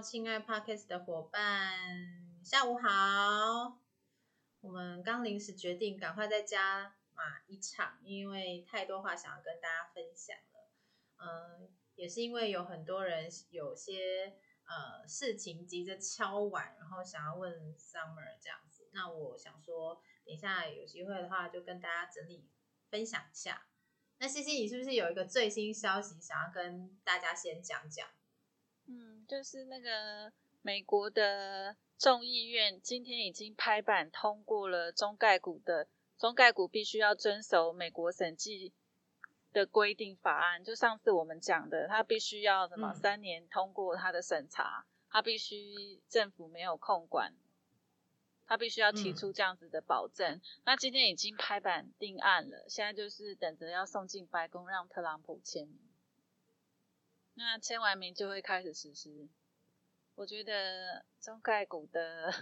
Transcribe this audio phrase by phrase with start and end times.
[0.00, 1.72] 亲爱 Parkes 的伙伴，
[2.44, 3.78] 下午好。
[4.60, 10.70] 我们刚临时决定赶快在家码一场，因为太多话想要跟大家分享了。
[11.16, 18.90] 嗯，也是因为有很多人有些呃事情急着敲碗，然后想要问 Summer 这样子。
[18.92, 22.50] 那我想说，等一下有机会的话，就跟大家整理
[22.90, 23.66] 分享一下。
[24.18, 28.06] 那西西，你是不是有一个最新消息想要跟大家先讲讲？
[29.26, 35.86] 嗯，就是那个美国的众议院今天已经拍板通过了中概股的
[36.18, 38.72] 中概股必须要遵守美国审计
[39.52, 40.64] 的规定法案。
[40.64, 47.34] 就上次我们讲的，它必须要什么三年通过它的审查，它必须政府没有控管，
[48.46, 50.40] 他必须要提出这样子的保证。
[50.64, 55.78] 那今天已经拍板定案了，现在就是等着要送进白宫让特朗普签名。
[57.38, 59.28] 那签完名就会开始实施。
[60.14, 62.32] 我觉得中概股的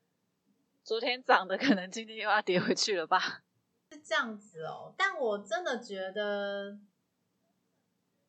[0.82, 3.44] 昨天涨的，可能今天又要跌回去了吧？
[3.92, 4.94] 是这样子哦。
[4.96, 6.78] 但我真的觉得，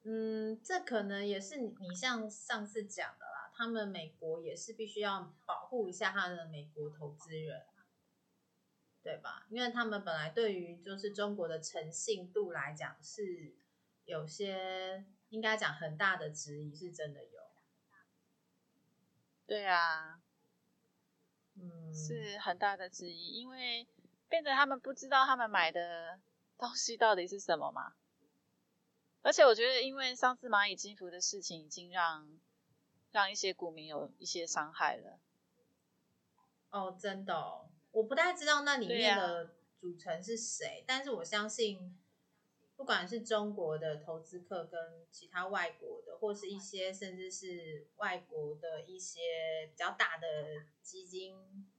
[0.04, 7.66] 嗯，这可能也是你像上次讲的啦，他们美国也是必须要保护一下他的美国投资人，
[9.02, 9.48] 对吧？
[9.50, 13.56] 因为他们本来对于就是中国的诚信度来讲是
[14.04, 15.06] 有些。
[15.30, 17.42] 应该讲很大的质疑是真的有，
[19.46, 20.22] 对啊，
[21.56, 23.88] 嗯，是很大的质疑，因为
[24.30, 26.20] 变得他们不知道他们买的
[26.58, 27.96] 东西到底是什么嘛。
[29.24, 32.40] 而且我觉得，因为上次蚂蚁金服的事情，已经让
[33.12, 35.20] 让一些股民有一些伤害了。
[36.70, 42.00] 哦，真的，我不太知道那里面的组成是谁，但是我相信。
[42.76, 51.72] 不管是中国的投资客跟其他外国的，或是一些甚至是外国的一些比较大的基金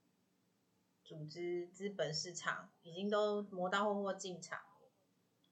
[1.04, 4.60] 组织、资本市场，已经都磨刀霍霍进场，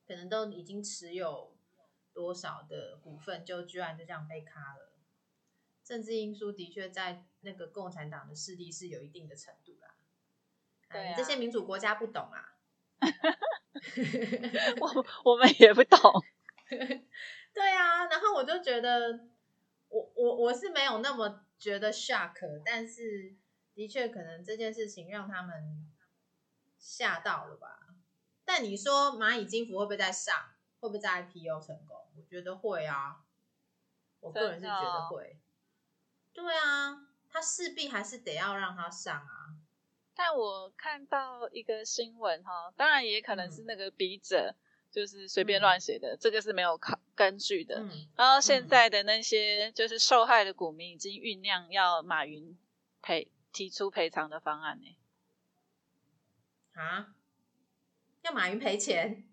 [0.06, 1.54] 可能都已经持有
[2.12, 4.92] 多少的股份，就居然就这样被卡了。
[5.84, 9.94] 政治因素的确在那个共产党的势力是有一定的程度啦。
[10.90, 12.58] 对，这些民主国家不懂啊。
[14.80, 15.98] 我 我们也不懂，
[16.68, 19.20] 对啊，然后我就觉得，
[19.88, 23.36] 我我我是没有那么觉得 shock，但是
[23.74, 25.92] 的确可能这件事情让他们
[26.78, 27.78] 吓到了吧。
[28.44, 30.34] 但你说蚂蚁金服会不会再上，
[30.80, 31.96] 会不会再 IPO 成功？
[32.16, 33.24] 我觉得会啊，
[34.20, 35.40] 我个人是觉得会。
[36.32, 39.33] 对啊，他势必还是得要让他上啊。
[40.14, 44.54] 但我看到一个新闻哈，当然也可能是那个笔者
[44.90, 47.84] 就是随便乱写的，这个是没有考根据的。
[48.16, 52.56] 然后现在的那些就是受害的股民已经酝酿要马云
[53.02, 54.96] 赔提出赔偿的方案呢。
[56.74, 57.14] 啊？
[58.22, 59.28] 要马云赔钱？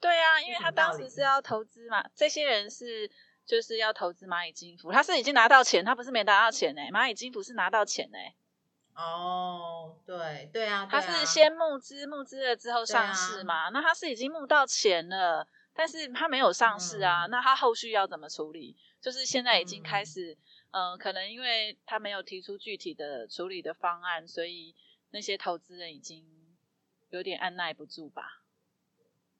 [0.00, 3.10] 对啊，因为他当时是要投资嘛，这些人是
[3.46, 6.80] 就是要投资蚂蚁金服，他是已经拿到钱，他不是没拿到钱呢。
[6.90, 8.18] 蚂蚁金服是拿到钱呢。
[8.94, 13.70] 哦，对对啊，他是先募资，募资了之后上市嘛？
[13.70, 17.26] 那他是已经募到钱了，但是他没有上市啊。
[17.26, 18.76] 那他后续要怎么处理？
[19.00, 20.36] 就是现在已经开始，
[20.72, 24.74] 嗯，可能因为他没有提出具体的处理的方案，所以
[25.10, 26.24] 那些投资人已经
[27.10, 28.42] 有点按耐不住吧。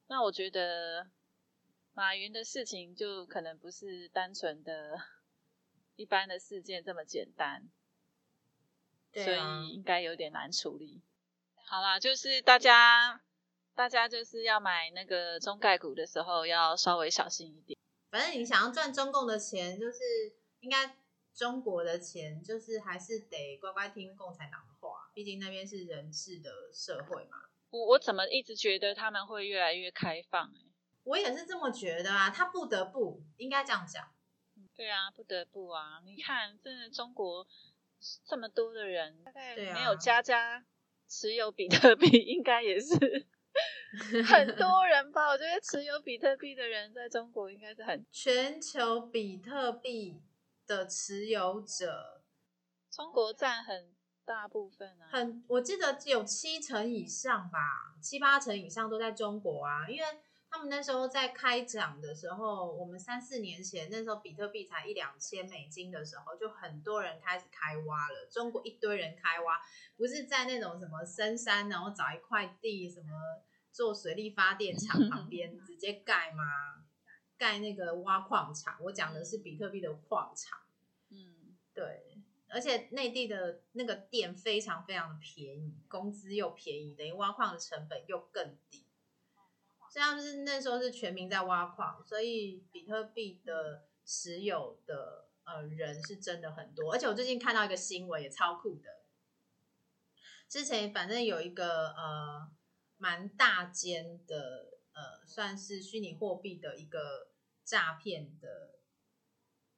[0.08, 1.10] 那我觉得
[1.92, 4.98] 马云的事情就可能不是单纯的
[5.96, 7.69] 一般的事件这么简单。
[9.12, 11.02] 所以应该有点难处理。
[11.66, 13.22] 好啦，就是大家，
[13.74, 17.78] 大家就是要买那个中概股的时候，要稍微小心一点。
[18.10, 19.98] 反正你想要赚中共的钱，就是
[20.60, 20.96] 应该
[21.34, 25.10] 中国的钱，就是还是得乖乖听共产党的话。
[25.14, 27.38] 毕竟那边是人治的社会嘛。
[27.70, 30.48] 我我怎么一直觉得他们会越来越开放？
[30.48, 30.60] 哎，
[31.04, 32.28] 我也是这么觉得啊。
[32.28, 34.12] 他不得不应该这样讲。
[34.75, 36.02] 对啊，不得不啊。
[36.04, 37.46] 你看，真的中国。
[38.25, 40.64] 这么多的人，大概没有家家
[41.08, 42.94] 持有比特币，应该也是
[44.26, 45.28] 很多人吧？
[45.28, 50.22] 我觉得持有比特币的人在中国应该是很全球比特币
[50.66, 52.22] 的持有者，
[52.90, 53.94] 中国占很
[54.25, 57.58] 大部分啊，很我记得有七成以上吧，
[58.00, 60.06] 七八成以上都在中国啊，因为。
[60.52, 68.28] 他们那时候在开涨的时候，我们三四年前那时候比特币才一两千美金的时候，就很多人开始开挖了。
[68.31, 69.58] 中国一堆人开挖，
[69.96, 73.08] 不是在那种什么深山，然后找一块地，什么
[73.72, 76.44] 做水力发电厂 旁边直接盖吗？
[77.38, 78.76] 盖那个挖矿场。
[78.82, 80.58] 我讲的是比特币的矿场。
[81.08, 88.81] 嗯，对对，而且内地的那个店非常非常的便宜，工资又便宜，等于挖矿的成本又更低。
[89.92, 96.94] 这样是那时候是全民在挖矿，所以比特币的持有的呃人是真的很多。
[96.94, 98.88] 而且我最近看到一个新闻也超酷的，
[100.48, 102.50] 之前反正有一个呃
[102.96, 107.28] 蛮大间的呃算是虚拟货币的一个
[107.62, 108.78] 诈骗的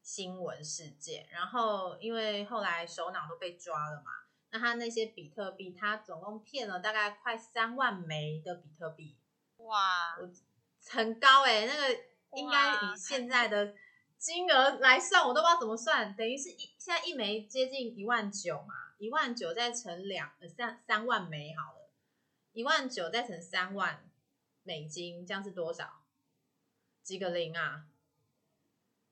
[0.00, 4.12] 新闻事件，然后因为后来首脑都被抓了嘛，
[4.52, 9.18] 那他那些比特币，他总共骗了大概快三万枚的比特币。
[9.64, 10.16] 哇，
[10.88, 12.00] 很高哎，那个
[12.36, 13.74] 应该以现在的
[14.18, 21.90] 金额来算，我都不知道怎么算，等于是一现在一枚接近一万九嘛，一万九再乘两呃三三万枚好了，
[22.52, 24.08] 一万九再乘三万
[24.62, 26.02] 美金，这样是多少？
[27.02, 27.86] 几个零啊？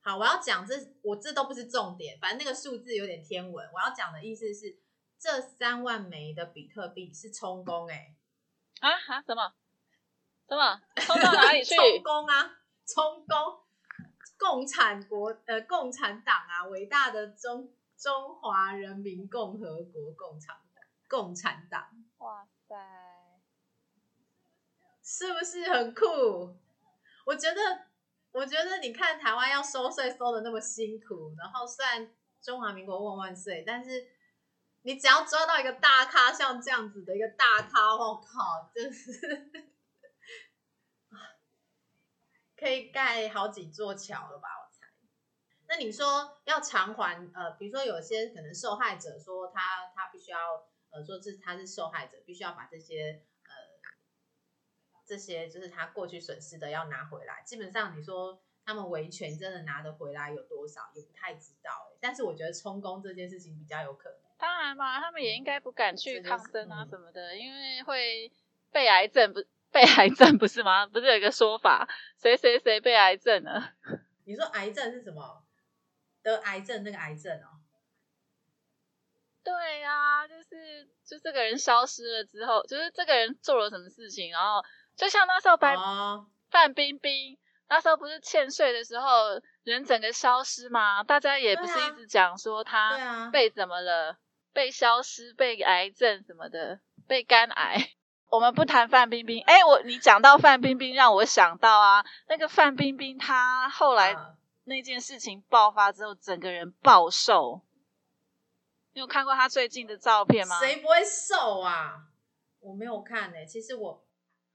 [0.01, 3.67] 好，我要讲这我这都不是重点，反正那个数字有点天文。
[3.73, 4.77] 我要讲的意思是，
[5.17, 8.15] 这三万枚的比特币是充公哎，
[8.81, 9.53] 啊哈什么？
[10.95, 11.75] 冲到哪里 去？
[11.75, 12.51] 充公啊！
[12.85, 13.63] 充公！
[14.37, 21.87] 共产国呃，共产党啊，伟大的中中华人民共和国共产党，共产党！
[22.17, 22.75] 哇塞，
[25.01, 26.57] 是不是很酷？
[27.25, 27.61] 我觉得，
[28.33, 32.09] 我觉得你看台湾要收税收的那么辛苦，然后虽然
[32.41, 34.05] 中华民国万万岁，但是
[34.81, 39.71] 你只要抓到一个大咖，像这样子的一个大咖，我靠，真是。
[42.63, 44.47] 可以盖好几座桥了吧？
[44.63, 44.87] 我猜。
[45.67, 50.39] 那你说要偿还，呃，比如说有些可能受害者说他他必须要，
[50.89, 53.51] 呃，说是他是受害者，必须要把这些呃
[55.05, 57.43] 这些就是他过去损失的要拿回来。
[57.45, 61.91] 基本上你说他们维权真的拿得回来有多少，也不太知道。
[61.99, 64.19] 但是我觉得充公这件事情比较有可能。
[64.37, 68.31] 当然嘛，他们也应该不敢去抗争啊什么的，因为会
[68.71, 69.43] 被癌症不。
[69.73, 70.85] 被癌症 不是吗？
[70.87, 71.89] 不是有一个说法，
[72.21, 73.73] 谁谁谁被癌症了？
[74.25, 75.43] 你说癌症是什么？
[76.21, 77.59] 得癌症那个癌症哦？
[79.43, 84.63] 对啊，就是就这个人消失了之后，就是这个人做了什么事情，然后
[84.95, 85.75] 就像那时候白
[86.49, 87.37] 范冰冰
[87.67, 91.03] 那时候不是欠税的时候，人整个消失吗？
[91.03, 94.17] 大家也不是一直讲说他被怎么了？
[94.53, 97.89] 被消失、被癌症什么的，被肝癌。
[98.33, 104.17] 我们不谈范冰冰，哎，我你讲到范冰冰，让我想到啊，那个范冰冰她后来
[104.63, 107.61] 那件事情爆发之后，整个人暴瘦。
[108.93, 110.57] 你有看过她最近的照片吗？
[110.59, 112.05] 谁不会瘦啊？
[112.59, 113.45] 我没有看呢。
[113.45, 114.03] 其实我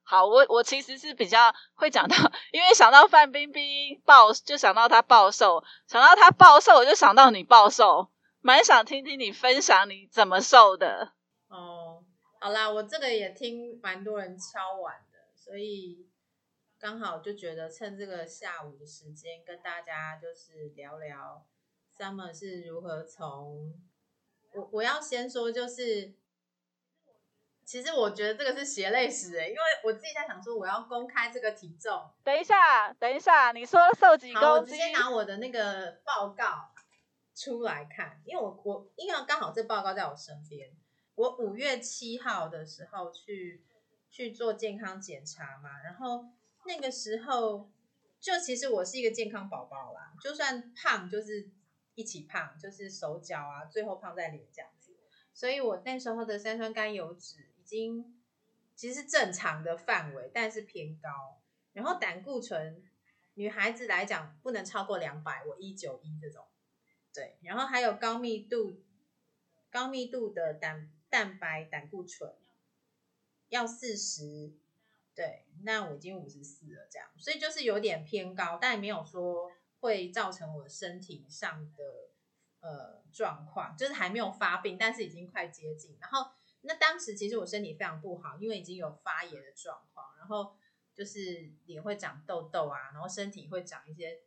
[0.03, 2.17] 好，我我其实是比较会讲到，
[2.51, 8.11] 因为想到范冰冰暴，就想到她暴瘦；想到她暴瘦，我就想到你暴瘦。
[8.41, 11.13] 蛮想听听你分享你怎么瘦的哦。
[12.41, 16.09] 好啦，我这个也听蛮多人敲碗的，所以
[16.79, 21.45] 刚好就觉得趁这个下午的时间跟大家就是聊聊
[21.97, 23.75] ，Summer 是如何从
[24.53, 26.15] 我我要先说就是，
[27.65, 34.49] 其实我觉得这个是血泪史哎，因为我自己在想说我要公开这个体重，等一下，等一下，你说瘦几公斤？
[34.49, 36.73] 我直接拿我的那个报告
[37.35, 40.71] 出来看，因为我我因为刚好这报告在我身边。
[41.19, 43.65] 我五月七号的时候去
[44.09, 46.27] 去做健康检查嘛，然后
[46.65, 47.73] 那个时候
[48.21, 51.51] 就其实我是一个健康宝宝啦，就算胖就是
[51.97, 54.97] 一起胖，就是手脚啊，最后胖在脸这样子，
[55.35, 58.23] 所以我那时候的三酸甘油脂已经
[58.77, 62.81] 其实正常的范围，但是偏高，然后胆固醇
[63.35, 66.47] 女孩子来讲不能超过两百，我一九一这种，
[67.13, 68.85] 对，然后还有高密度
[69.69, 70.93] 高密度的胆。
[71.11, 72.35] 蛋白胆固醇
[73.49, 74.53] 要四十，
[75.15, 79.51] 对，那我已经五十四了，这样，所以就是有点偏高，但也没有说
[79.81, 82.11] 会造成我身体上的
[82.61, 85.97] 呃状况，就是还没有发病，但是已经快接近。
[85.99, 90.55] 然后那当时其实我身体非常不好，因为已经有发炎的状况，然后
[90.93, 94.21] 就是脸会长痘痘啊，然后身体会长一些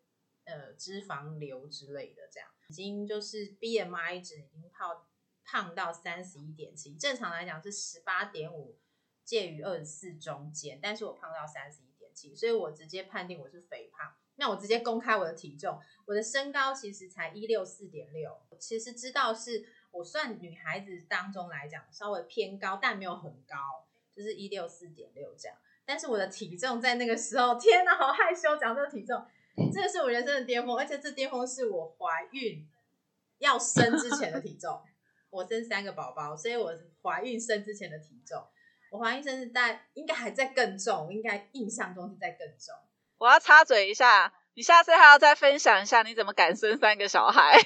[0.46, 5.08] 呃脂肪瘤之类的，这样，已经就是 BMI 值已经到。
[5.52, 8.78] 胖到三十一点七，正常来讲是十八点五，
[9.26, 14.14] 介于二十四中间，但是我胖到三十一点七，所以我直接判定我是肥胖。
[14.38, 25.58] 那我直接公开我的体重，我的身高其实才一六四点六，其实知道是我算女孩子当中来讲稍微偏高，但没有很高，就是一六四点六这样。
[25.84, 29.26] 但是我的体重在那个时候，天哪，好害羞讲这个体重，
[29.74, 32.66] 这个是我人生的巅峰，而且这巅峰是我怀孕。
[33.40, 34.80] 要生之前的体重。
[35.32, 36.72] 我生三个宝宝，所以我
[37.02, 38.46] 怀孕生之前的体重，
[38.92, 42.76] 我怀孕生是在应该还在更重，应该印象中是在更重。
[43.18, 47.58] 我要插嘴一下，你下次还要再分享一下你怎么敢生三个小孩。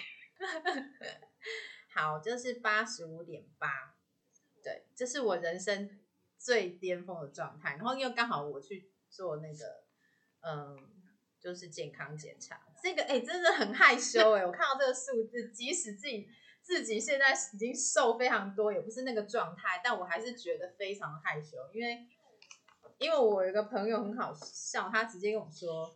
[1.94, 3.96] 好，就是八十五点八，
[4.64, 6.00] 对，这是我人生
[6.38, 7.72] 最巅峰的状态。
[7.78, 9.86] 然后又刚好我去做那个，
[10.42, 10.78] 嗯，
[11.40, 12.62] 就是健康检查。
[12.84, 16.30] 这个哎，真的很害羞哎，我看到这个数字，即使自己
[16.66, 22.08] 自己现在已经瘦非常多，也不是那个状态，但我还是觉得非常害羞，因为
[22.98, 25.96] 因为我有一个朋友很好笑，他直接跟我说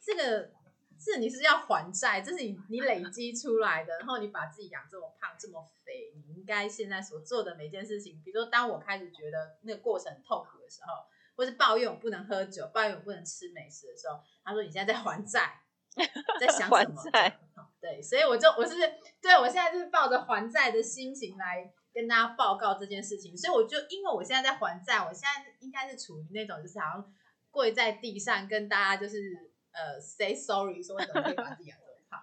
[0.00, 0.50] 这个。
[0.98, 11.04] 是你是要还债，这是你你累积出来的，然后你把自己养这么胖这么肥，你应该现在所做的每件事情，比如说当我开始觉得那个过程痛苦的时候，
[11.36, 15.60] 或是抱怨我不能喝酒，抱怨我不能吃美食的时候，他说你现在在还债，
[16.40, 17.32] 在想什么？
[17.80, 18.74] 对，所以我就我是
[19.20, 27.14] 对我现在就是抱着还债的心情来跟大家报告这件事情，所以我就因为我现在在还债，我现在应该是处于那种就是好像
[27.50, 29.52] 跪在地上跟大家就是。
[29.78, 32.18] 呃，say sorry，说怎么可以把自己养这么胖？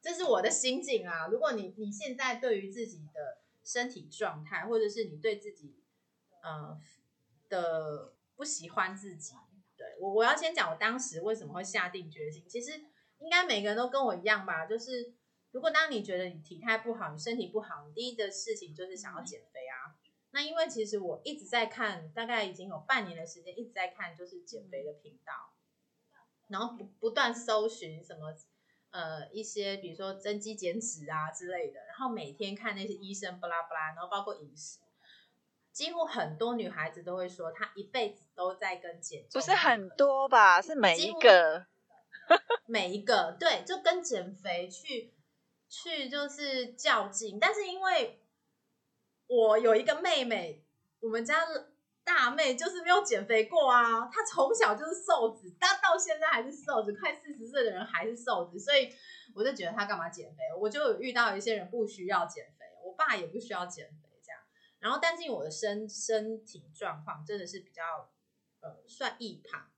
[0.00, 1.26] 这是我的心境啊。
[1.26, 5.82] 如果你你现在对于自己的身体状态，或者是你对自己
[6.44, 6.78] 呃
[7.48, 9.34] 的不喜欢自己，
[9.76, 12.46] 对我我要先讲我当时为什么会下定决心。
[12.48, 12.70] 其实
[13.22, 15.14] 应该每个人都跟我一样吧，就是
[15.52, 19.94] 如果当你觉得你体态不好，你身体不好，你第一的事情就是想要减肥啊。
[20.32, 25.32] 那因为其实我一直在看，大概已经有半年的时间一直在看，就是减肥的频道。
[26.48, 28.34] 然后不不断搜寻什么
[28.90, 34.78] 呃一些比如说增肌减脂啊之类的，然后每天看那些医生巴拉巴拉，然后包括饮食，
[35.70, 40.60] 几乎很多女孩子都会说她一辈子都在跟减，不是很多吧？
[40.60, 41.66] 是每一个，
[42.66, 45.14] 每一个对，就跟减肥去
[45.68, 48.22] 去就是较劲，但是因为
[49.26, 50.64] 我有一个妹妹，
[51.00, 51.46] 我们家。
[52.04, 58.92] 大妹就是没有减肥过啊，她从小就是瘦子，她到现在还是瘦子，快四十岁的人还是瘦子，所以
[59.36, 60.38] 我就觉得她干嘛减肥？
[60.58, 64.40] 我就遇到一些人不需要减肥，我爸也不需要减肥这样。
[64.80, 68.10] 然后，但是我的身身体状况真的是比较
[68.62, 69.70] 呃算易胖，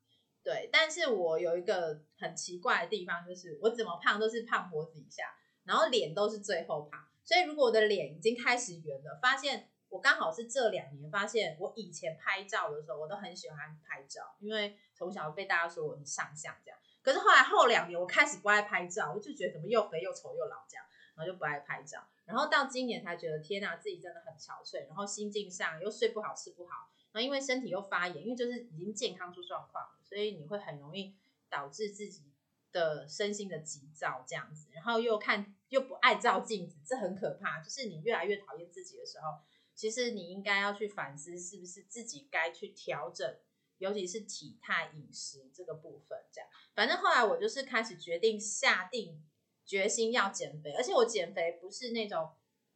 [0.45, 0.69] 对。
[0.71, 5.35] 但是我有一个很奇怪的地方，就是我怎么胖都是胖脖子以下，
[5.65, 7.05] 然后脸都是最后胖。
[7.25, 9.71] 所以如果我的脸已经开始圆了，发现。
[9.91, 16.77] 我刚好是这两年发现，我以前拍照的时候，我都很喜欢拍照，因为从小被大家说我很上相这样。
[17.01, 20.85] 可是后来后两年，我开始不爱拍照，我就觉得怎么又肥又丑又老这样，
[21.15, 22.03] 然后就不爱拍照。
[22.25, 31.15] 然后到今年才觉得天哪，自己真的很憔悴，然后心境上又睡不好吃不好，然后因为身体又发炎，因为就是已经健康出状况，所以你会很容易
[31.49, 32.33] 导致自己
[32.73, 34.69] 的身心的急躁这样子。
[34.73, 39.39] 然后又看又不爱照镜子，这很可怕，就是你越来越讨厌自己的时候。
[39.77, 43.39] 其实你应该要去反思，是不是自己该去调整，
[43.79, 46.19] 尤其是体态、饮食这个部分。
[46.33, 49.25] 这样，反正后来我就是开始决定下定
[49.65, 52.35] 决心要减肥，而且我减肥不是那种，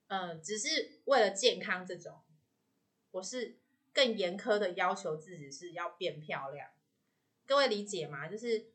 [0.08, 2.20] 嗯，只是为了健康这种，
[3.12, 3.60] 我是
[3.98, 6.68] 更严苛的要求自己是要变漂亮。
[7.44, 8.28] 各位理解吗？
[8.28, 8.70] 就是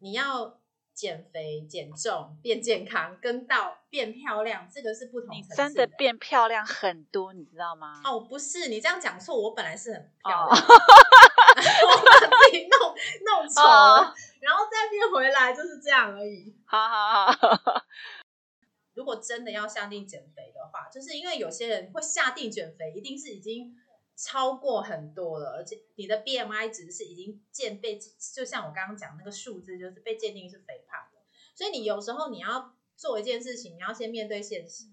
[0.00, 0.58] 你要。
[0.94, 5.56] 减肥、减重、变健康，跟到变漂亮，这个是不同层次。
[5.56, 8.02] 真的变漂亮很多，你知道吗？
[8.04, 9.34] 哦，不是，你这样讲错。
[9.34, 12.78] 我本来是很漂亮， 我把自己弄
[13.24, 16.54] 弄 丑了，然后再变回来，就是这样而已。
[16.66, 17.86] 好好好。
[18.92, 23.74] 如果真的要下定减肥的话，就是因为有些人会下定减肥，一定是已经。
[24.24, 27.98] 超过很多了，而且你的 BMI 值是已经鉴被，
[28.32, 31.18] 就像我刚刚讲那个数字，就是被鉴定是肥胖的。
[31.56, 34.84] 所以你有时候你要做一件事情，你要先面对现实。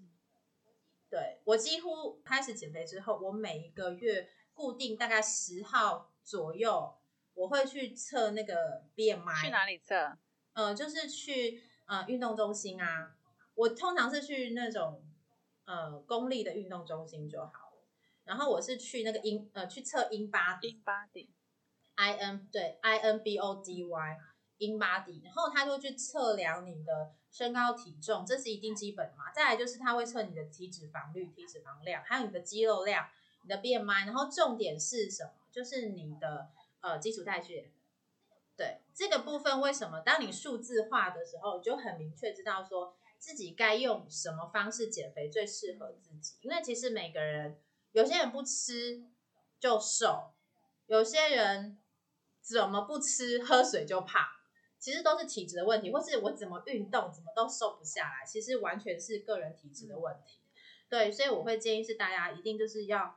[1.12, 6.98] 对我几乎开始减肥之后，我每一个月固定大概十号左右，
[7.36, 9.46] 我会去测那个 BMI。
[9.46, 10.18] 去哪里测？
[10.54, 13.16] 呃，就是去呃运动中心啊。
[13.54, 15.04] 我通常是去那种
[15.66, 17.69] 呃公立的运动中心就好。
[18.30, 21.34] 然后我是去那个英呃去测英巴迪，英巴迪
[21.96, 24.18] ，I N 对 I N B O D Y
[24.60, 29.32] 英巴迪，然后他就去测量你的身高体重，这是一定基本嘛。
[29.34, 33.08] 再来就是他会测你的体脂肪率、体脂肪量，还有你的肌肉量、
[33.42, 35.32] 你的 B M I，然后重点是什么？
[35.52, 37.72] 就是你的呃基础代谢。
[38.56, 46.36] 对这个部分，为什么当你数字化的时候，就很明确知道说自己该用什么方式减肥最适合自己？
[46.42, 47.58] 因为其实每个人。
[47.92, 49.04] 有些人不吃
[49.60, 50.34] 就瘦，
[50.88, 51.80] 有些人
[52.42, 54.22] 怎么不吃喝水就胖，
[54.80, 60.40] 其实都是体质的问题，或是我怎么运动怎么都瘦不下来，其实完全是个人体质的问题。
[60.88, 63.16] 对，所以我会建议是大家一定就是要，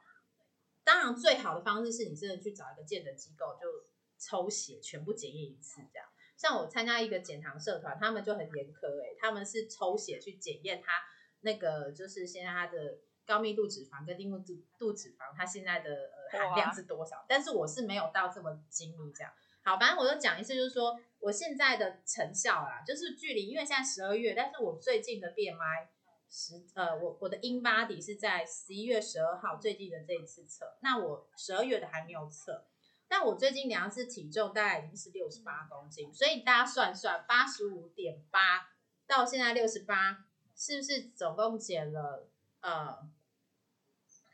[0.85, 3.87] 当然最好的方式是你真的去找一个健诊机构，就
[4.19, 6.09] 抽血全部检验一次这样。
[6.37, 10.93] 像我参加一个减糖社团，他们就很严苛诶，他们是抽血去检验他
[11.41, 12.99] 那个就是现在他的
[13.33, 15.91] 高密度脂肪跟低密度度脂肪，它现在的
[16.33, 17.25] 呃含量是多少？
[17.27, 19.33] 但是我是没有到这么精密这样。
[19.65, 25.87] 好，反正我就讲一次，就是说我现在的成效啦，就是距离，因为现在十二月，但是我最近的 BMI
[26.29, 32.67] 十，呃，我我的 In Body 是在十一月十二号最近的这一次测，那我十二月的还没有测，
[33.09, 38.69] 但我最近量次体重大概已经是六十八公斤，所以大家算算，八十五点八
[39.07, 42.29] 到现在六十八，是不是总共减了
[42.63, 42.99] 呃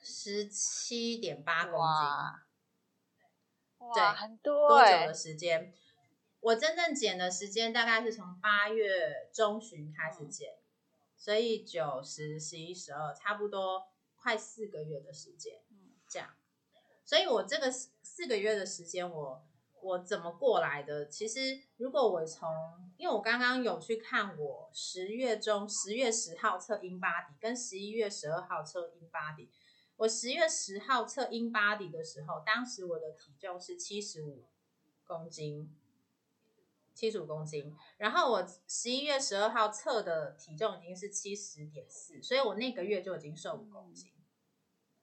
[0.08, 1.78] 十七点八公
[3.78, 3.92] 斤？
[3.94, 5.72] 对，很多多久的时间？
[6.40, 10.54] 我真正减的时间大概是从八月中旬开始减，
[11.16, 15.60] 所以九、十、十一、十二，差不多快四个月的时间。
[15.70, 16.30] 嗯，这样，
[17.04, 19.44] 所以我这个四个月的时间，我
[19.82, 21.06] 我怎么过来的？
[21.06, 22.48] 其实，如果我从，
[22.96, 29.48] 因为我刚刚有去看我十月中十月十号测 In Body，跟十一月十二号测 In Body。
[29.98, 34.44] 我十月十号测 In Body 的时候，当时我的体重是七十五
[35.04, 35.76] 公斤，
[36.94, 37.76] 七十五公斤。
[37.96, 44.12] 然后我十一月十二号测的体重已经是七十点四，所以我那个月就已经瘦五公斤。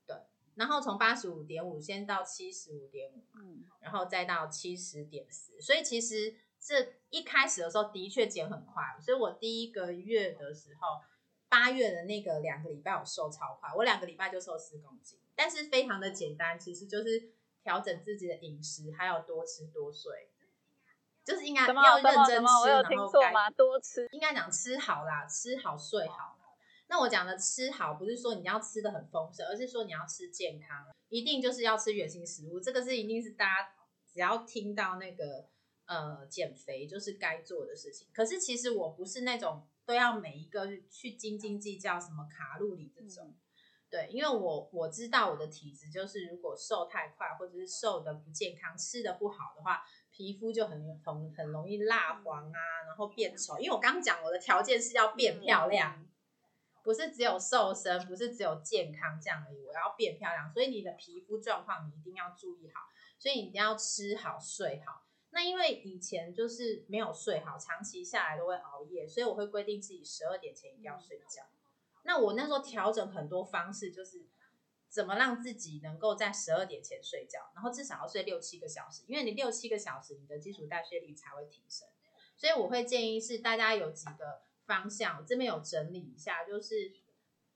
[0.07, 0.15] 对，
[0.53, 5.59] 然后从八十五点五先到七十五点五，嗯，然后再到七十点四。
[5.59, 11.01] 所以其实这一开始的时候的确减很快，所以我第一个月的时候。
[11.55, 17.31] 八月的那个两个礼拜，我瘦超快，我两个礼拜就瘦四公斤，但是非常的简单，其实就是
[17.63, 20.29] 调整自己的饮食，还有多吃多睡，
[21.23, 26.37] 就是应该要认真吃，然后该多吃，应该讲吃好啦，吃好睡好。
[26.87, 33.69] 那我讲的吃好，不是说你要吃的很丰盛，而是说你要吃健康，一定就是要吃原型食物，这个是一定是大家
[34.13, 35.47] 只要听到那个
[35.85, 38.09] 呃减肥就是该做的事情。
[38.13, 39.65] 可是其实我不是那种。
[39.85, 43.35] 都要每一个去斤斤计较什么卡路里这种，
[43.89, 53.59] 对，因为我我知道我的体质就是，如果瘦太快或者是瘦的不健康，吃的不好的话，皮肤就很很很容易蜡黄啊，然后变丑。
[53.59, 56.03] 因为我刚刚讲我的条件是要变漂亮，
[56.83, 65.04] 不是只有瘦身，不是只有健康这样而已，我要变漂亮，所以你的皮肤状况你一定要注意好，所以你一定要吃好睡好。
[65.35, 71.43] 那因为以前就是没有睡好，长期下来都会熬夜，所以我会规定自己十二点前一定要睡觉。
[72.03, 74.27] 那我那时候调整很多方式，就是
[74.87, 81.85] 怎么让自己能够在十二点前睡觉，然后至少要睡六七个小时，因为你六七个小时，你的基础代谢率才会提升。
[82.37, 86.93] 所以我会建议是大家有几个方向，这边有整理一下，就是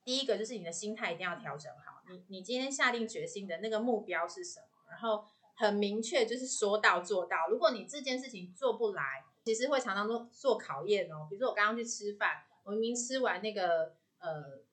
[0.03, 5.25] 第一个就是你的心态一定要调整好，你你今天下定决心的那个目标是什么，然后。
[5.59, 7.49] 很明确，就是说到做到。
[7.49, 9.03] 如果你这件事情做不来，
[9.43, 11.27] 其实会常常做做考验哦。
[11.29, 12.29] 比如说我刚刚去吃饭，
[12.63, 14.63] 我明明吃完那个呃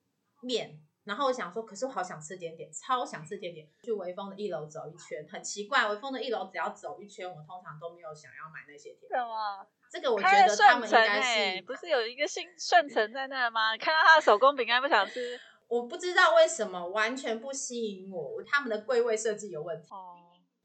[0.42, 3.68] 面，然后我想说，可是我好想吃点点，超想吃点点。
[3.82, 9.10] 去微风的一楼走一圈，很奇怪，微风的一楼只要走一圈，我通常都没有想要买那些甜。
[9.10, 9.66] 什么？
[9.90, 13.76] 这个我觉得他们应该是不是有一个新顺成在那吗？
[13.76, 15.40] 看到他的手工饼干不想吃？
[15.66, 19.88] 我不知道为什么完全不吸引我，他们的柜位设计有问题。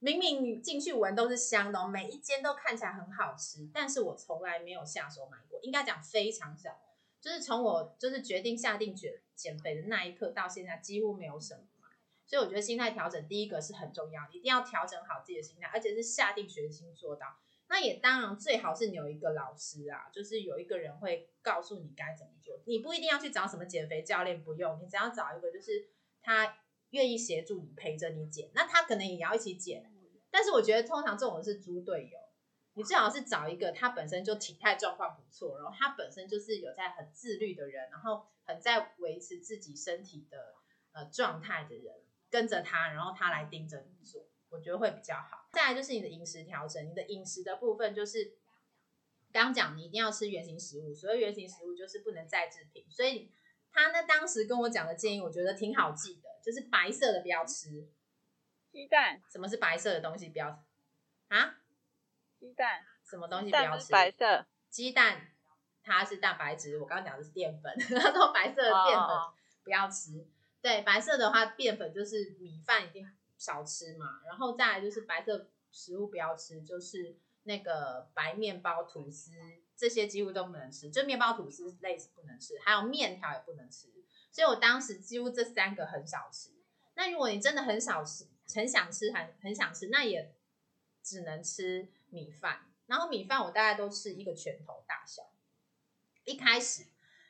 [0.04, 6.72] 明明进去闻都是香的，每一间都看起来很好吃，但是我从来没有下手买过，应该讲非常少。
[7.20, 11.62] 就是从我就是决定下定决减肥的那一刻到现在，几乎没有什么。
[12.26, 17.28] 所以我觉得心态调整第一个是很重要，一定要调整好自己的心态，而且是下定决心做到。
[17.68, 22.60] 那也当然最好是你有一个老师啊，就是有一个人会告诉你该怎么做。
[22.66, 25.90] 你不一定要去找什么减肥教练，不用，你只要找一个就是
[26.24, 26.58] 他。
[26.92, 29.91] 愿意协助你陪着你减，那他可能也要一起减，
[30.32, 32.18] 但是我觉得通常这种是猪队友，
[32.74, 40.56] 你最好是找一个他本身就体态状况不错，然后他本身就是有在很自律的人，然后很在维持自己身体的
[40.94, 41.96] 呃状态的人，
[42.30, 45.50] 跟着他，然后他来盯着你做，我觉得会比较好。
[45.52, 48.38] 再来就是你的饮食调整，你的饮食的部分就是
[49.32, 53.32] 刚讲你一定要吃原形食物，所谓原形食物就是不能再制品，所以
[53.72, 56.32] 他呢当时跟我讲的建议，我觉得挺好记的。
[56.44, 57.88] 就是白色的不要吃，
[58.72, 59.22] 鸡蛋。
[59.30, 60.64] 什么是白色的东西不要？
[61.28, 61.56] 啊？
[62.40, 62.86] 鸡蛋。
[63.04, 63.92] 什么东西不要吃？
[63.92, 64.46] 白色。
[64.70, 65.28] 鸡蛋，
[65.84, 66.80] 它是蛋白质。
[66.80, 69.18] 我刚刚讲的是淀粉， 他说白色的淀粉
[69.64, 70.26] 不要吃。
[70.62, 73.06] 对，白色的话，淀粉就是米饭一定
[73.38, 74.22] 少吃嘛。
[74.26, 79.32] 然后再来就是白色食物不要吃，就是那个白面包、吐司
[79.76, 83.88] 这些几乎都不能吃，就面包、吐司类是不能吃，还有面条也不能吃。
[84.32, 86.52] 所以我当时几乎这三个很少吃。
[86.96, 90.34] 那如果你真的很少吃，很想吃，很很想吃，那也
[91.04, 92.68] 只能吃米饭。
[92.86, 95.24] 然后米饭我大概都吃一个拳头大小。
[96.26, 96.86] 一开始，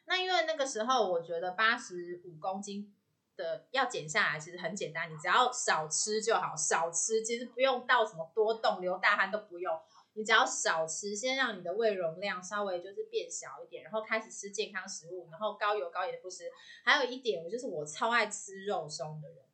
[0.05, 2.93] 那因为那个时候我觉得八十五公斤
[3.37, 9.79] 的要减下来其实很简单，你只要少吃就好，少吃其实不用到什么多动、流大汗都不用，
[10.13, 16.51] 你只要少吃，先让你的胃容量稍微就是变小一点，然后开始吃健康食物，然后高油高盐不吃。
[16.83, 19.45] 还有一点，我就是我超爱吃肉松的人，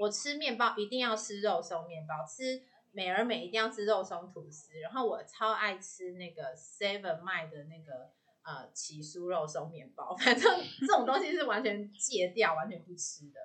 [0.00, 8.12] 我吃面包一定要吃肉松面包，吃美而美一定要吃肉松吐司，然后我超爱吃那个 Seven 卖的那个。
[8.42, 10.42] 呃，起酥肉松面包，反正
[10.80, 13.38] 这种东西是完全戒掉、完全不吃的。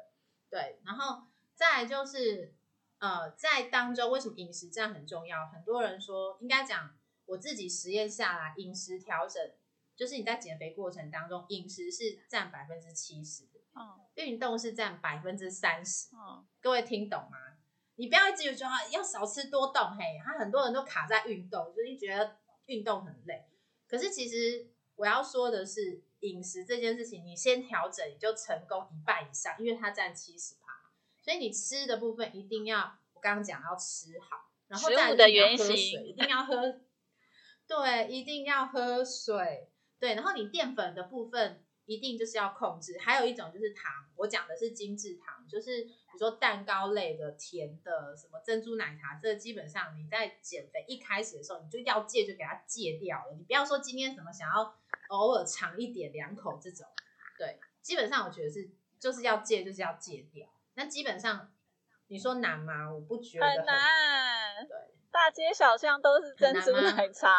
[0.50, 1.22] 对，然后
[1.54, 2.56] 再就是，
[3.00, 5.48] 呃，在当中为什么饮食这样很重要？
[5.48, 9.52] 很多人说，应该讲我自己实验下来，饮食调整
[9.98, 13.44] 就是你在减肥过程当中，饮食是占百分之七十，
[13.76, 17.38] 嗯，运动是占百分之三十，嗯，各位听懂吗？
[17.96, 23.48] 你不要一直觉得要少吃多动，嘿，他很多人都卡在运动，就是觉得运动很累，
[23.88, 24.72] 可是其实。
[24.98, 30.72] 我要说的是饮食这件事情，你先调整，你就成功一半以上，因为它占七十趴，
[31.22, 36.80] 所以你吃的部分一定要，我刚刚讲要吃好，然后再的要喝水，一定要喝，
[37.68, 41.65] 对，一定要喝水，对，然后你淀粉的部分。
[41.86, 53.34] 一定就是要控制，还有一种就是糖，我讲的是精致糖，就是比如说蛋糕类的、甜的，什么珍珠奶茶，这基本上你在减肥一开始的时候，你就要戒，就给它戒掉了。
[53.38, 54.76] 你不要说今天什么想要
[55.10, 56.88] 偶尔尝一点两口这种，
[57.38, 58.70] 对，基本上我觉得是
[59.00, 60.48] 就是要戒，就是要戒掉。
[60.74, 61.54] 那基本上
[62.08, 62.92] 你说难吗？
[62.92, 64.76] 我不觉得很难，对，
[65.12, 67.30] 大街小巷都是珍珠奶茶。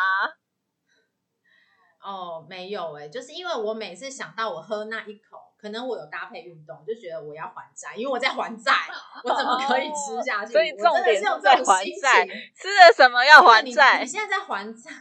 [2.07, 8.73] 哦，没有哎，就是因为我每次想到我喝那一口，可能我有搭配运动，就觉得我要还债，因为我在还债，
[9.25, 10.53] 我怎么可以吃下去？
[10.53, 13.99] 所以重点是在还债，吃了什么要还债？
[14.01, 14.93] 你现在在还债，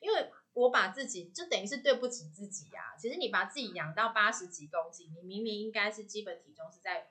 [0.00, 2.96] 因为我把自己就等于是对不起自己呀。
[2.98, 7.10] 其实你把自己养到八十几公斤，你明明应该是基本体重是在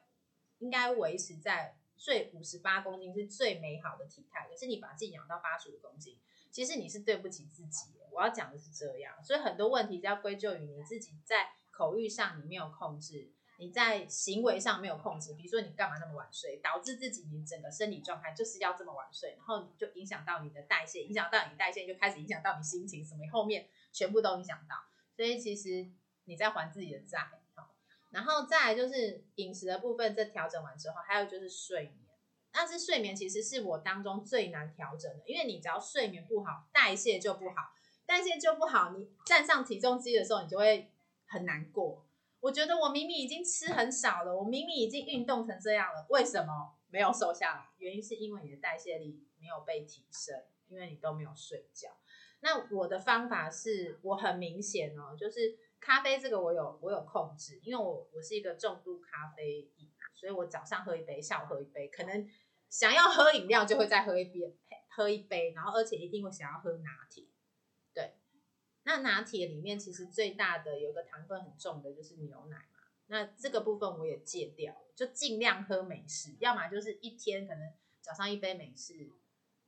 [0.57, 6.19] 应该维持在最五十八公斤是最美好的体态，可是你把自己养到八十五公斤。
[6.51, 24.75] 其实你是对不起自己，我要讲的是这样，所以很多问题要归咎于你自己在口欲上你没有控制，你在行为上没有控制，比如说你干嘛那么晚睡，导致自己你整个生理状态就是要这么晚睡，然后你就影响到你的代谢，影响到你代谢就开始影响到你心情，什么后面全部都影响到，
[25.15, 25.87] 所以其实
[26.25, 27.19] 你在还自己的债，
[27.53, 27.69] 好，
[28.09, 31.99] 然后再来就是饮食的部分，这调整完之后，还有就是睡眠。
[32.49, 37.55] 但是睡眠其实是我当中最难调整的，因为你只要睡眠不好，代谢就不好，
[38.07, 40.89] 代谢就不好，你站上体重机的时候，你就会
[41.27, 42.03] 很难过。
[42.39, 47.69] 我觉得我明明已经吃很少了，我明明已经运动成这样了，为什么没有瘦下来？
[47.77, 51.89] 原因是因为你的代谢力没有被提升，因为你都没有睡觉。
[52.39, 62.27] 那我的方法是我很明显哦，就是咖啡这个我有我有控制，因为我我是一个重度咖啡瘾，所以我早上喝一杯，下午喝一杯，可能。
[62.69, 64.53] 想要喝饮料就会再喝一杯，
[64.89, 67.23] 喝一杯，然后而且一定会想要喝拿铁。
[68.87, 72.79] 对，那拿铁里面其实最大的有个糖分很重的就是牛奶嘛。
[73.07, 79.11] 那这个部分我也戒掉了，就尽量喝美式，要么就是一天可能早上一杯美式，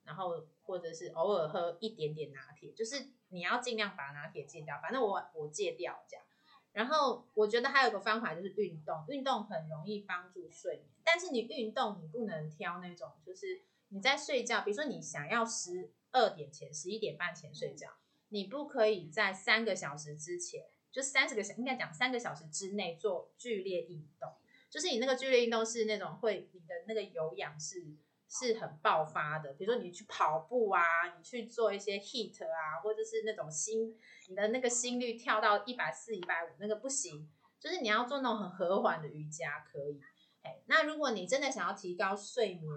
[0.03, 4.79] 然后或者是偶尔喝一点点拿铁，就是你要尽量把拿铁戒掉。
[4.81, 6.25] 反正我我戒掉这样。
[6.71, 10.87] 然后我觉得还有个方法就是运动，运动很容易帮助睡眠。
[11.03, 17.89] 但是你运动你不能挑那种，就是你在睡觉，比如说你想要十二点前、十一点半前睡觉，
[18.29, 24.31] 你不可以在三个小时之前，就三十个小应该讲三个小时之内做剧烈运动，
[24.69, 27.97] 就是你那个剧烈运动是那种会你的那个有氧是。
[28.31, 30.83] 是很爆发的，比如说你去跑步啊，
[31.17, 37.27] 你去做一些 heat 啊，或者是那种心，你的那个心率跳到一百四、一百五，那个不行。
[37.59, 39.99] 就是你要做那种很和缓的瑜伽可以。
[40.43, 42.71] 哎，那如果你真的想要提高睡眠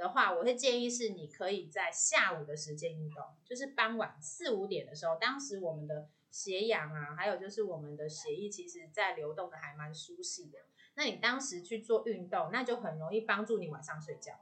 [0.00, 10.58] 的话，我会建议是你可以在下午的时间运动，就是傍晚四五点的时候，当时我们的血氧啊，还有就是我们的血液其实在流动的还蛮舒适的。
[10.94, 14.32] 那你当时去做运动，那就很容易帮助你晚上睡觉。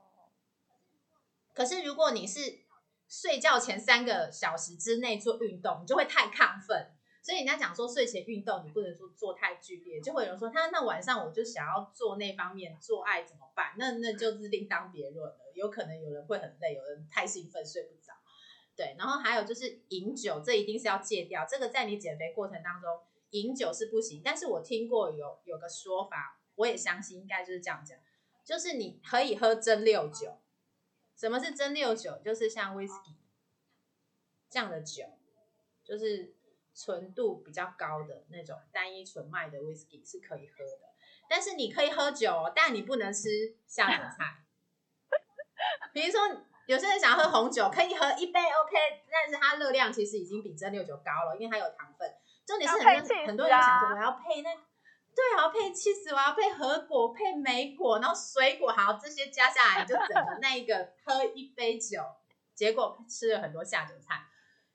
[1.53, 2.61] 可是，如果你是
[3.09, 6.93] 睡觉前三个小时之内做运动，你就会太亢奋。
[7.21, 13.75] 所以人家讲说，睡前运动你不能做做太剧烈，就会有人说他那晚上我就想要做那方面做爱怎么办？
[13.77, 15.48] 那那就是另当别论了。
[15.59, 18.15] 有可能有人会很累，有人太兴奋睡不着。
[18.77, 21.45] 对，然后还有就是饮酒，这一定是要戒掉。
[21.45, 24.23] 这个在你减肥过程当中，饮酒是不行。
[24.25, 27.99] 但是我听过有有个说法，我也相信应该就是这样讲，
[28.45, 30.39] 就是你可以喝蒸馏酒。
[31.17, 32.21] 什么是蒸馏酒？
[32.25, 33.17] 就是像 whisky
[34.49, 35.05] 这样的酒，
[35.83, 36.37] 就是
[36.73, 40.95] 纯度比较高的那种单一纯麦的 whisky 是可以喝的。
[41.29, 44.45] 但是你可以喝酒，但你不能吃下酒菜。
[45.93, 46.21] 比如说。
[46.69, 48.77] 有些人想要喝红酒，可以喝一杯 OK，
[49.11, 52.07] 但是它热量其实已经比蒸馏酒高了，因为它有糖分。
[52.47, 62.03] 重点是很多很多人想说我要配那，对，我要配气死，我要配核果，配莓果，然后水果，好这些加下来就整个那一个喝一杯酒，
[62.55, 64.27] 结果吃了很多下酒菜，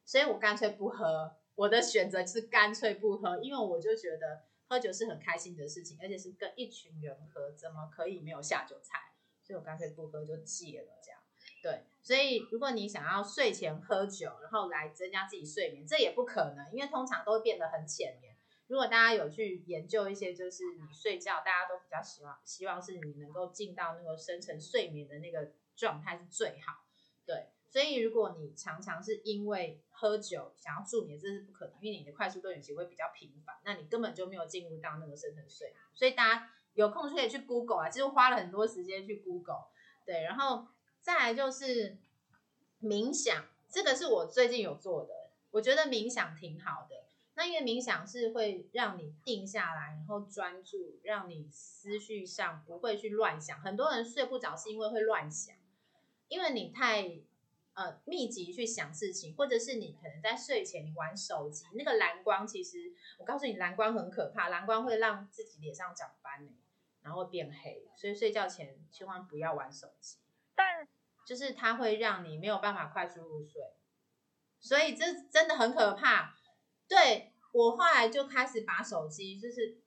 [0.03, 1.35] 所以我干脆不喝。
[1.53, 9.12] 我的选择是干脆不喝，因为我就觉得喝酒是很开心的事情，而且是跟一群人喝，怎么可以没有下酒菜？
[9.43, 11.19] 所以我干脆不喝就戒了，这样。
[11.61, 18.35] 对，所以如果你想要睡前喝酒，然后来增加自己睡眠，这也不可能，因为通常都会变得很浅眠。
[18.67, 26.83] 如果大家有去研究一些，就是你睡觉，大家都比较希望，希望是你能够进到那个深层睡眠的那个状态是最好。
[27.25, 35.77] 对，所以如果你常常是因为喝酒想要助眠，这是不可能，因为你的快速动眼期会比较频繁，那你根本就没有进入到那个深层睡眠。
[35.95, 39.65] 所以大家有空就可以去 Google 啊，其实花了很多时间去 Google。
[40.05, 40.67] 对，然后。
[41.03, 41.97] 再来就是
[42.81, 46.95] 冥想，这个是我最近有做的，我觉得冥想挺好的。
[47.33, 53.59] 那因为冥想是会让你定下来，然后专注，让你思绪上不会去乱想。
[53.59, 55.53] 很多人睡不着是因为会乱想，
[56.29, 57.19] 因为你太
[57.73, 66.51] 呃密集去想事情，或者是你可能在睡前你玩手机，那个蓝光其实我告诉你，蓝光很可怕，蓝光会让自己脸上长斑呢
[67.01, 70.17] 然后变黑，所以睡觉前千万不要玩手机。
[70.55, 70.87] 但
[71.25, 73.61] 就是它会让你没有办法快速入睡，
[74.59, 76.35] 所以这真的很可怕。
[76.87, 79.81] 对我后来就开始把手机就是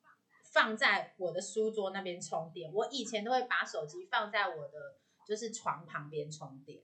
[0.53, 2.73] 放在我的书桌那边充电。
[2.73, 6.83] 我以前都会把手机放在我的就是床旁边充电，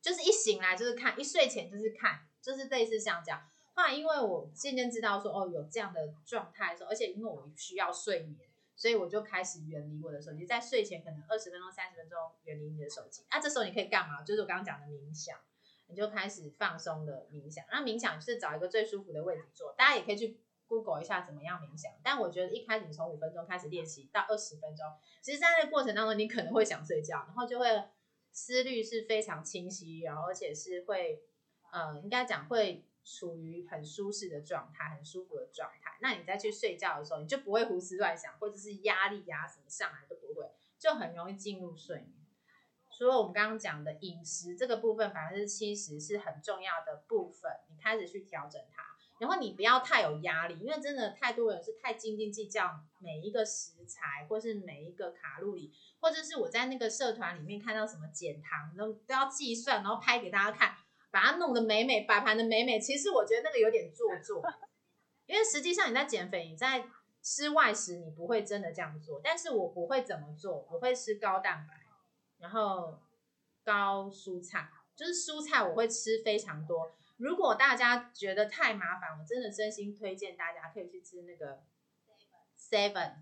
[0.00, 3.42] 就是一醒来就是看，一睡前就是看，就是类似像这样。
[3.74, 8.48] 后来因为我渐渐知道说哦有这样的状态的时候，而且因为我需要睡眠。
[8.76, 13.22] 所以我就开始远离我的手机，在睡前可能二十分钟、三十分钟远离你的手机。
[13.28, 14.22] 啊，这时候你可以干嘛？
[14.22, 15.36] 就是我刚刚讲的冥想，
[15.88, 17.62] 你就开始放松的冥想。
[17.70, 21.92] 那冥想是找一个最舒服的位置做，大家也可以去 Google 一下怎么样冥想。
[22.02, 24.86] 但我觉得一开始从五分钟开始练习到二十分钟，
[25.20, 27.66] 其实在那个过程当中你可能会想睡觉，然后就会
[28.32, 31.22] 思虑是非常清晰，然后而且是会，
[31.72, 32.84] 呃，应该讲会。
[33.02, 35.96] 处于很舒适的状态，很舒服的状态。
[36.02, 40.46] 那你再去睡觉的时候，你就不会胡思乱想，或者是压力呀什么上来都不会，
[40.78, 42.12] 就很容易进入睡眠。
[42.90, 48.89] 除了我们刚刚讲的饮食这个部分，百分之七十是很重要的部分，你开始去调整它。
[49.20, 60.74] 然后你不要太有压力，因为真的太多人是太斤斤计较每一个食材，或是每一个卡路里，或者是我在那个社团里面看到什么减糖都都要计算，然后拍给大家看。
[61.12, 62.78] 把它弄得美美，摆盘的美美。
[62.78, 64.40] 其实我觉得那个有点做作，
[65.26, 66.86] 因为实际上你在减肥，你在
[67.20, 69.20] 吃外食，你不会真的这样做。
[69.20, 71.74] 但是我不会怎么做，我会吃高蛋白，
[72.38, 73.00] 然后
[73.64, 76.92] 高蔬菜，就是蔬菜我会吃非常多。
[77.20, 81.62] 如果大家觉得太麻烦，我真的真心推荐大家可以去吃那个
[82.58, 83.18] seven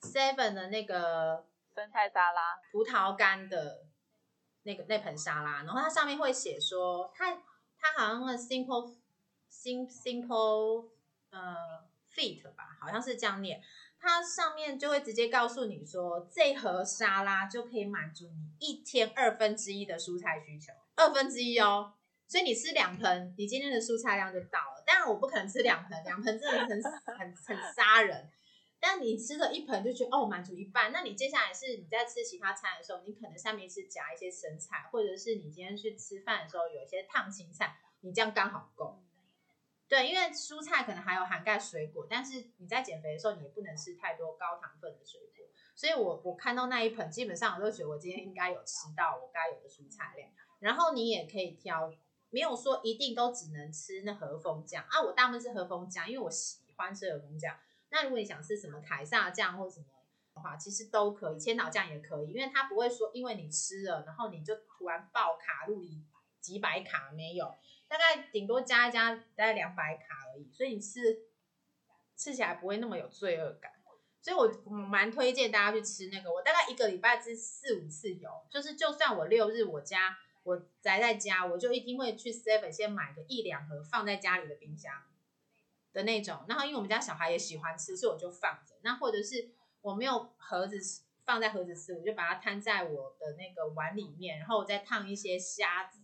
[0.00, 3.84] seven 的那个生菜沙拉，葡萄干的。
[4.62, 7.36] 那个那盆沙拉，然后它上面会写说，它
[7.78, 8.96] 它好像是 simple
[9.48, 10.88] sim simple
[11.30, 13.62] 呃 fit 吧，好像是这样念。
[14.00, 21.94] 它上面就会直接告诉你说，这盒沙拉就可以满足你一天二分之一的蔬菜需求，二分之一哦。
[22.28, 24.82] 所以你吃两盆，你今天的蔬菜量就到了。
[24.86, 26.82] 当然我不可能吃两盆，两盆真的很
[27.18, 28.30] 很很杀人。
[28.78, 39.02] 但你吃了一盆就觉得哦满足一半，那你接下来是你在吃其他餐的时候，你可能上面是夹一些生菜，或者是你今天去吃饭的时候有一些烫青菜，你这样刚好够。
[39.88, 45.46] 对，因为蔬菜可能还有涵盖水果，但是你在减肥的时候你也不能吃太多高糖分的水果。
[45.74, 50.28] 所以我我看到那一盆，基本上我都觉得我今天应该有吃到我该有的蔬菜量。
[50.58, 51.90] 然后你也可以挑，
[52.36, 54.84] 没有说一定都只能吃那和风酱。
[54.90, 57.56] 啊，我大部分是和风酱，因为我喜欢吃和风酱。
[57.88, 59.86] 那如果你想吃什么凯撒酱或什么
[60.34, 66.04] 的话，其实都可以，千岛酱也可以，因为它不会说因为你吃了，然后你就突然爆卡路里
[66.42, 67.54] 几百卡没有，
[67.88, 71.20] 大概顶多加一加大概两百卡而已，所以你吃
[72.18, 73.72] 吃起来不会那么有罪恶感，
[74.20, 84.92] 所以我蛮推荐大家去吃那个，我大概一个礼拜吃四五次油，就是就算我六日我家我宅在家，我就一定会去 Seven 先买个一两盒放在家里的冰箱
[85.92, 86.44] 的那种。
[86.48, 88.76] 然后因为我们家小孩也喜欢吃，所以我就放着。
[88.82, 90.78] 那或者是我没有盒子
[91.24, 96.00] 放在盒子吃，我就把它摊在我的那个碗里面，然后我再烫一些虾子、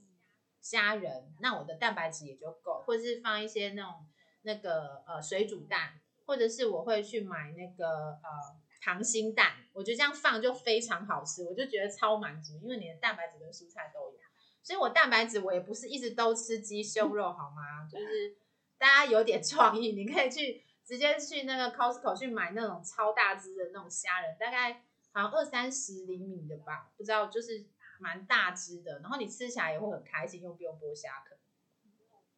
[0.60, 2.82] 虾仁，那我的蛋白质也就够。
[2.84, 4.08] 或者是放一些那种
[4.42, 8.60] 那个呃水煮蛋，或者是我会去买那个呃。
[8.84, 14.18] 溏心蛋，我觉得这样放就非常好吃，我就觉得超满足，因为你的蛋白质跟蔬菜都有。
[14.62, 17.86] 所以我蛋白质我也不是一直都吃鸡胸肉，好吗？
[17.90, 18.36] 就 是
[18.78, 27.66] 大家有点创意，你可以去直接去那个 Costco 去买那种超大只的那种虾仁，大概好像二三十厘米的吧，不知道就是
[28.00, 31.36] 蛮大只的，然后你吃起来也会很开心，又不用剥虾壳。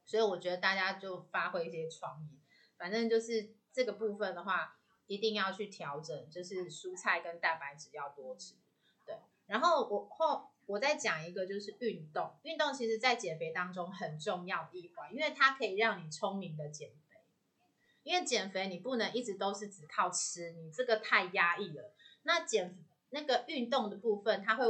[0.06, 2.40] 所以我觉得大家就发挥一些创意，
[2.76, 4.78] 反正就是这个部分的话。
[5.06, 8.54] 一定要去调整，就是蔬菜跟蛋白质要多吃，
[9.04, 9.14] 对。
[9.44, 12.34] 然后我后我再讲一个，就是运动。
[12.42, 17.20] 运动其实在减肥当中很重要的一环，因为它可以让你聪明的减肥。
[18.02, 21.92] 因为减肥你不能一直都是只靠吃，你这个太压抑了。
[22.22, 22.76] 那减
[23.10, 24.64] 那个运动的部分，它会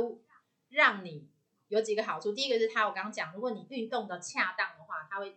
[0.68, 1.28] 让你
[1.68, 2.32] 有几个好处。
[2.32, 5.36] 第一个是它我刚刚讲，如果你运动的恰当的话，它会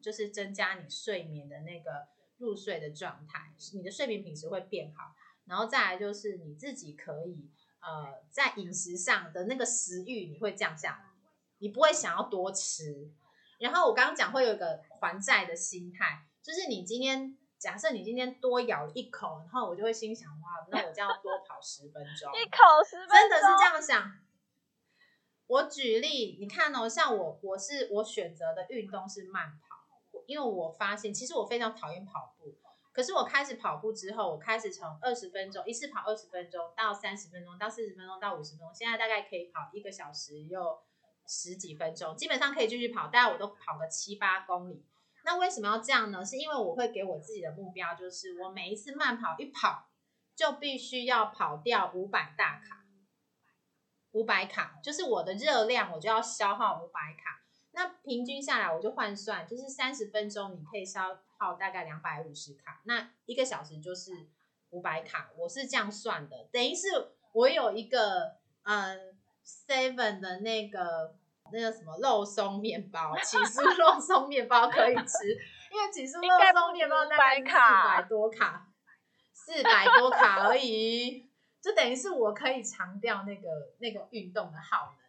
[0.00, 2.08] 就是增加你睡眠的那个。
[2.38, 7.48] 入睡的状态，你的睡眠品质会变好，然后再来就是你自己可以
[7.82, 11.04] 呃在饮食上的那个食欲你会降下来，
[11.58, 13.12] 你不会想要多吃。
[13.58, 24.12] 然后我刚刚讲会有一个还债的心态，就是你今天假设你今天多咬一口，然后我就会心想哇，那我这样多跑十分钟， 一口十分钟，真的是这样想。
[25.46, 29.72] 我举例，你看哦，像我我是我选择的运动是慢跑。
[30.26, 32.54] 因为我发现，其实我非常讨厌跑步，
[32.92, 40.78] 可是我开始跑步之后，我开始从二十分钟一次跑二十分钟，到三十分钟，到四十分钟，到五十分钟，现在大概可以跑一个小时又
[41.26, 44.84] 十几分钟，基本上可以继续跑，大概我都跑个七八公里。
[45.24, 46.24] 那为什么要这样呢？
[46.24, 49.88] 是因为我会给我自己的目标，就是我每一次慢跑一跑，
[50.34, 52.84] 就必须要跑掉五百大卡，
[54.10, 57.41] 五百卡就是我的热量，我就要消耗五百卡。
[57.74, 64.12] 那平均下来，我就换算，就是三十分钟你可以消耗大概两百五十卡，那一个小时就是
[64.70, 66.48] 五百卡，我是这样算的。
[66.52, 66.88] 等于是
[67.32, 71.16] 我有一个嗯 seven 的那个
[71.50, 75.28] 那个什么肉松面包，起酥肉松面包可以吃，
[75.70, 78.68] 因为起酥肉松面包大概四百多卡，
[79.32, 81.26] 四百多卡而已，
[81.62, 85.01] 就等于是我可以尝掉那个那个运动的耗能。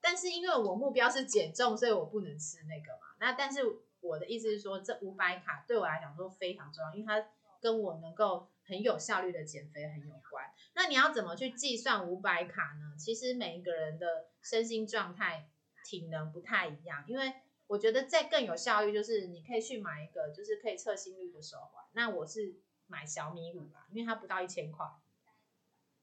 [0.00, 3.14] 但是因为我目标是减重，所以我不能吃那个嘛。
[3.18, 3.60] 那但是
[4.00, 7.28] 我的意思是说，这五百卡对我来讲都非常重要，因为它
[7.60, 10.44] 跟我能够很有效率的减肥很有关。
[10.74, 12.94] 那你要怎么去计算五百卡呢？
[12.96, 15.48] 其实每一个人的身心状态、
[15.84, 17.04] 体能不太一样。
[17.08, 17.32] 因为
[17.66, 21.84] 我觉得再更有效率，就是你可以去买一个就是可以测心率的手环。
[21.92, 22.54] 那我是
[22.86, 24.86] 买小米五吧，因为它不到一千块，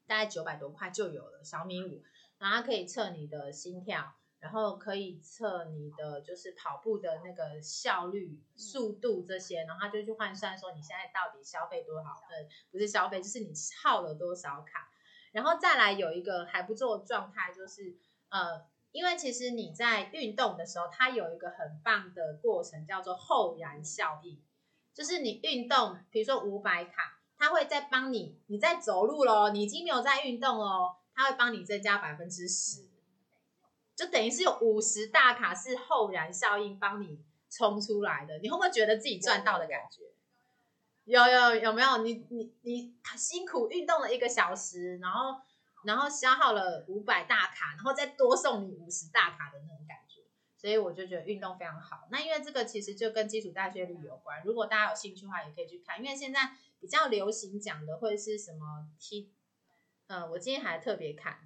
[0.06, 2.02] 大概九百多块就有了小米五。
[2.38, 12.10] 然后它可以测你的心跳，然后可以测你的就是跑步的那个效率、速度这些，然后它就去换算说你现在到底消费多少？
[12.10, 14.90] 呃，不是消费，就是你耗了多少卡。
[15.32, 17.96] 然后再来有一个还不错的状态，就是
[18.28, 24.42] 呃，因为其实你在运动的时候，它有一个很棒的过程叫做后燃效应，
[24.94, 30.96] 就是你运动，比如说五百卡，它会在帮你，你在走路喽，你已经没有在运动哦。
[31.16, 32.86] 它会帮你增加百分之十，
[33.96, 38.38] 就等于是有五十大卡是后燃效应帮你冲出来的。
[38.40, 40.02] 你会不会觉得自己赚到的感觉？
[41.04, 42.02] 有有有没有？
[42.02, 45.40] 你你你辛苦运动了一个小时，然后
[45.84, 50.20] 然后消耗了五百大卡，然后再多送你五十大卡的那种感觉。
[50.58, 52.08] 所以我就觉得运动非常好。
[52.10, 54.42] 那因为这个其实就跟基础代谢率有关。
[54.44, 56.02] 如果大家有兴趣的话，也可以去看。
[56.02, 59.30] 因为现在比较流行讲的会是什么 T。
[60.08, 61.40] 嗯，我今天还特别看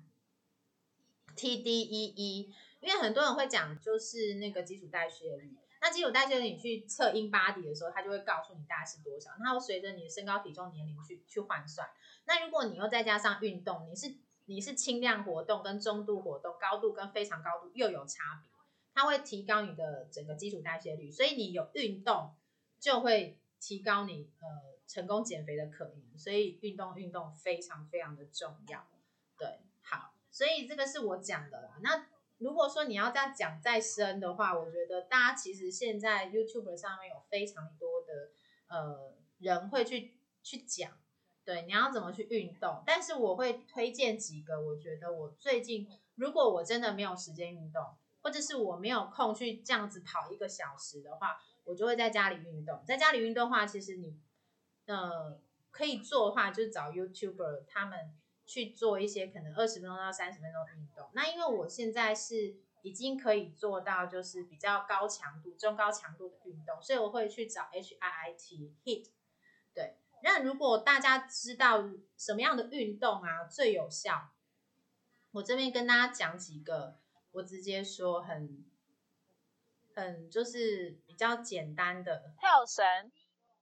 [1.34, 5.56] TDEE，因为很多人会讲就是那个基础代谢率。
[5.80, 11.88] 那基础代谢率你去测 in body 的时候，它就会告诉你大概是多少，它会随着你的身高、体重、年龄去去换算。
[12.26, 18.50] 那如果你又再加上运动，你是你是轻量活动跟中度活动，高度跟非常高度又有差别，
[18.92, 21.10] 它会提高你的整个基础代谢率。
[21.10, 22.34] 所以你有运动
[22.78, 24.69] 就会提高你呃。
[24.90, 28.84] 成功减肥的可能，所以运动运动非常非常的重要。
[29.38, 31.78] 对，好，所以这个是我讲的啦。
[31.80, 38.32] 那如果说你要再讲再深的话，我觉得大家其实现在 YouTube 上面有非常多的
[38.66, 40.90] 呃人会去去讲，
[41.44, 42.82] 对，你要怎么去运动。
[42.84, 45.86] 但是我会推荐几个，我觉得我最近
[46.16, 52.82] 如果我真的没有时间运动，或者是我没有空去这样子跑一个小时的话，我就会在家里运动。
[52.84, 54.18] 在家里运动的话，其实你
[54.90, 61.08] 呃可以做的话，就是找 YouTuber 他们去做一些可能二十分钟到三十分钟的运动。
[61.12, 69.10] 那因为我现在是已经可以做到就是比较高强度、中高强度的运动，所以我会去找 HIIT HIT。
[69.72, 74.30] 对，那如果大家知道什么样的运动啊最有效，
[75.32, 76.98] 我这边跟大家讲几个，
[77.32, 78.64] 我直接说很
[79.94, 83.12] 很就是比较简单的跳绳，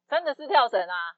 [0.09, 1.17] 真的是跳绳啊？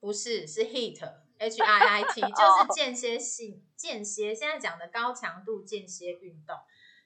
[0.00, 1.00] 不是，是 HIT
[1.38, 4.34] H I I T， 就是间歇性间歇。
[4.34, 6.56] 现在讲的高强度间歇运动，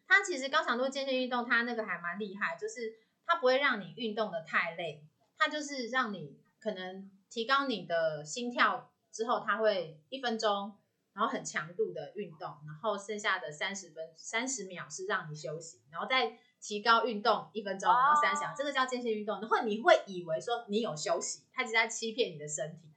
[0.07, 5.05] 它其实高强度间歇运动，它那个还蛮厉害，就是它不会让你运动的太累，
[5.37, 10.77] 它就是让你可能提高你的心跳之后，它会一分钟。
[11.15, 19.41] 然后很强度的运动，然后剩下的三十分三十秒是让你休息，然后再提高运动一分钟，然后三十秒，这个叫间歇运动。
[19.41, 22.93] 然后你会以为说你有休息，它只在欺骗你的身体。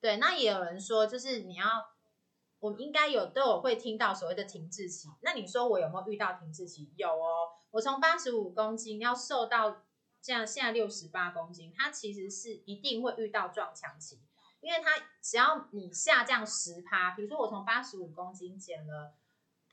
[0.00, 1.64] 对，那也有人说，就是你要，
[2.58, 5.08] 我应该有都有会听到所谓的停滞期。
[5.22, 6.92] 那你说我有没有遇到停滞期？
[6.96, 9.84] 有哦，我从八十五公斤要瘦到
[10.20, 14.20] 这样，现在六十八公斤，它其实是一定会遇到撞墙期。
[14.60, 14.90] 因为它
[15.22, 19.14] 只要你下降十趴，比如说我从八十五公斤减了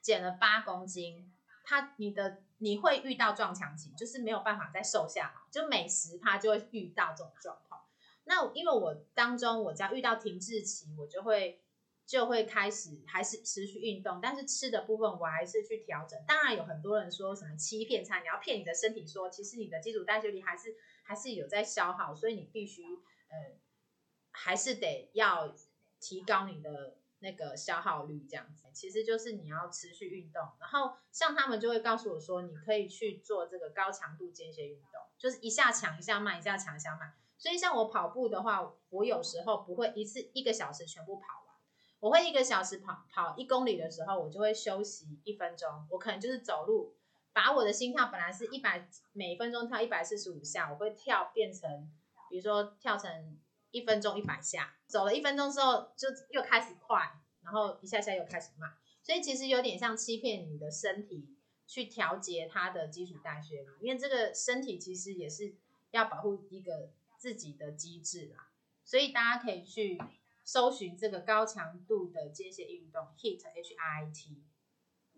[0.01, 1.33] 减了八公斤，
[1.63, 7.81] 他你的你会遇到撞墙期，就是没有办法再瘦下来，就每十趴就会遇到这种状况。
[8.25, 11.61] 那因为我当中我只要遇到停滞期，我就会
[12.05, 16.19] 就会开始还是持续运动，但是吃的部分我还是去调整。
[16.27, 22.83] 当然有很多人说什么欺骗餐，你要骗你的身体说，其实你的基础代谢率还是还是有在消耗，所以你必须
[23.29, 23.57] 呃。
[24.35, 25.53] 还是得要
[25.99, 30.41] 提高你的那个消耗率，这样子，其实就是你要持续运动。
[30.59, 37.13] 然后像他们就会告诉我说，你可以去做这个高强度间歇运动，就是一下强一下慢，一下强一下慢。
[37.37, 41.55] 所以像我跑步的话，我有时候不会一次一个小时全部跑完，
[42.01, 46.93] 我会一个小时跑跑一公里的时候，我就会休息一分钟，我可能就是走路，
[47.31, 51.89] 把我的心跳本来是一百每分钟跳一百四十五下，我会跳变成，
[52.29, 53.39] 比如说跳成。
[53.73, 58.71] 一分钟一百下，走了一分钟之后就又开始快，然后一下下又开始慢，
[59.01, 65.55] 所以其实有点像欺骗你的身体去调节它的基础代谢嘛，因为这个身体其实也是
[65.89, 68.47] 要保护一个自己的机制啦，
[68.85, 69.99] 所以大家可以去
[70.43, 74.43] 搜寻这个高强度的间歇运动 HIT H I T，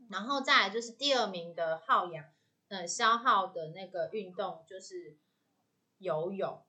[0.09, 2.23] 然后再来就是第二名的耗氧
[2.69, 5.17] 呃消耗的那个运动就是
[5.97, 6.63] 游泳。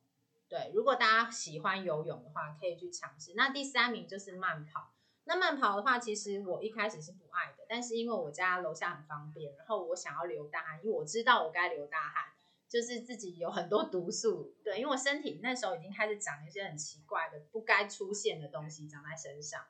[0.56, 3.34] 对，如果大家喜欢游泳的话，可以去尝试。
[3.36, 4.94] 那第三名就是慢跑。
[5.24, 12.32] 那慢跑的话，其实我一开始是不爱的，但是因为我家楼下很方便，然后我想要流大汗，因为我知道我该流大汗，
[12.70, 14.54] 就是自己有很多毒素。
[14.64, 19.62] 对，因为我身体那时候已经开始长一些很奇怪的、不该出现的东西长在身上，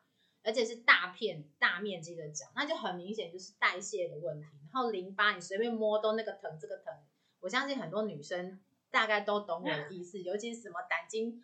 [0.44, 4.46] 而且是大片、大面积的长，那就很明显就是代谢的问题。
[4.72, 6.94] 然后淋巴你随便摸都那个疼，这个疼。
[7.40, 8.60] 我相信很多女生。
[8.90, 11.42] 大概都懂我的意思，尤其是什么胆经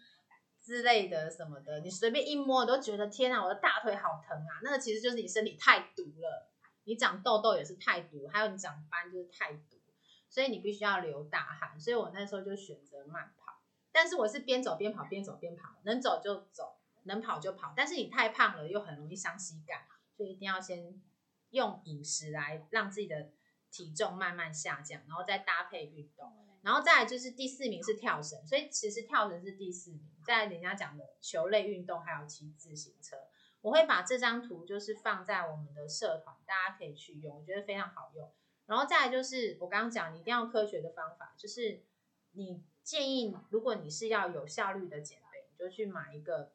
[0.60, 4.60] 之类的什么的，你随便一摸都觉得天啊，我的大腿好疼啊！
[4.62, 6.50] 那个其实就是你身体太毒了，
[6.84, 9.80] 你长痘痘也是太毒，还有你长斑就是太毒，
[10.28, 11.78] 所以你必须要流大汗。
[11.80, 17.74] 所以我那时候就选择慢跑，但是我是边走边跑，边走边跑，能走就走，能跑就跑。
[17.76, 21.02] 但是你太胖了又很容易伤膝盖，所以一定要先
[21.50, 23.30] 用饮食来让自己的
[23.70, 26.41] 体重慢慢下降，然后再搭配运动。
[26.62, 33.16] 然后再来就是第四名是跳绳，所以其实跳绳是第四名，在人家讲的球类运动还有骑自行车，
[33.60, 38.32] 我会把这张图就是放在我们的社团，大家可以去用，我觉得非常好用。
[38.66, 41.82] 然后再来就是我刚刚讲，你一定要科学的方法，就是
[42.30, 46.52] 你建议如果你是要有效率的减肥，你就去买一个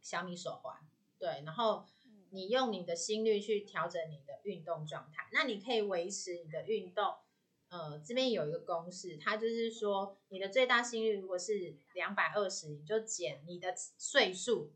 [0.00, 0.74] 小米手环，
[1.18, 1.84] 对，然后
[2.30, 7.14] 你用你的心率去调整你的运动状态，那你可以维持你的运动。
[7.70, 14.72] 呃，这边有一个公式，它就是说，你的最大心率如果是两百二十，你就减你的岁数，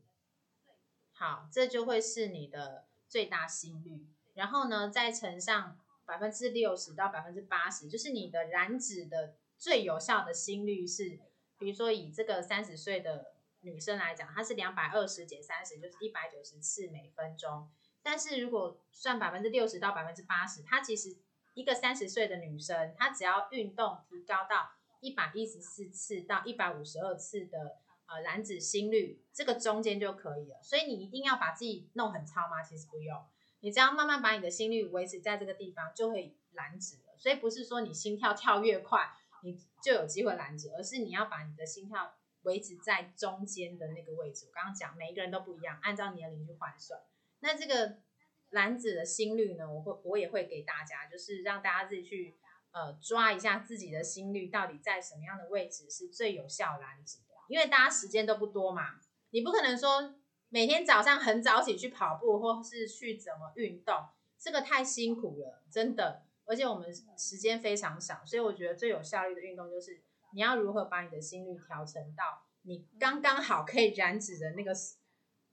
[1.11, 4.05] 好，这就会是你的最大心率。
[4.35, 11.19] 然后呢，再乘上百分之六十到百分之八十，就是你的燃脂的最有效的心率是，
[11.57, 17.71] 比如说以这个三十岁的女生来讲，她是两百二十减三十，就是一百九十次每分钟。
[18.03, 21.15] 但是如果算百分之六十到百分之八十，它其实
[21.53, 27.77] 一个三十岁的女生，她只要运动提高到一百一十四次到一百五十二次的
[28.07, 30.61] 呃燃脂心率，这个中间就可以了。
[30.63, 32.63] 所以你一定要把自己弄很超吗？
[32.63, 33.23] 其实不用，
[33.59, 37.13] 你只要慢慢把你的心率维持在这个地方，就会燃脂了。
[37.17, 39.11] 所以不是说你心跳跳越快，
[39.43, 44.47] 你就有机会燃脂，而是你要把你的心跳维持在中间的那个位置。
[44.47, 46.99] 我刚刚讲，每一个人都不一样，按照年龄去换算。
[47.39, 47.97] 那这个
[48.53, 52.37] 燃脂的心率呢，我会我也会给大家，就是让大家自己去
[52.71, 58.99] 呃抓一下自己的心率到底在什么样的位置是最有效燃脂的，因为大家时间都不多嘛，
[59.31, 60.15] 你不可能说
[60.49, 63.95] 每天早上很早起去跑步或是去怎么运动。
[64.39, 74.73] 这个太辛苦了，真的，而且我们时间非常少，所以我觉得最有效率的运动就是你要如何把你的心率调成到你刚刚好可以燃脂的那个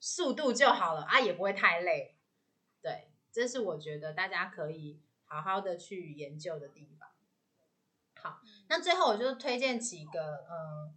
[0.01, 2.17] 速度就好了啊，也不会太累。
[3.33, 7.09] 对，这是我觉得大家可以好好的去研究的地方。
[8.17, 10.95] 好，那最后我就推荐几个呃，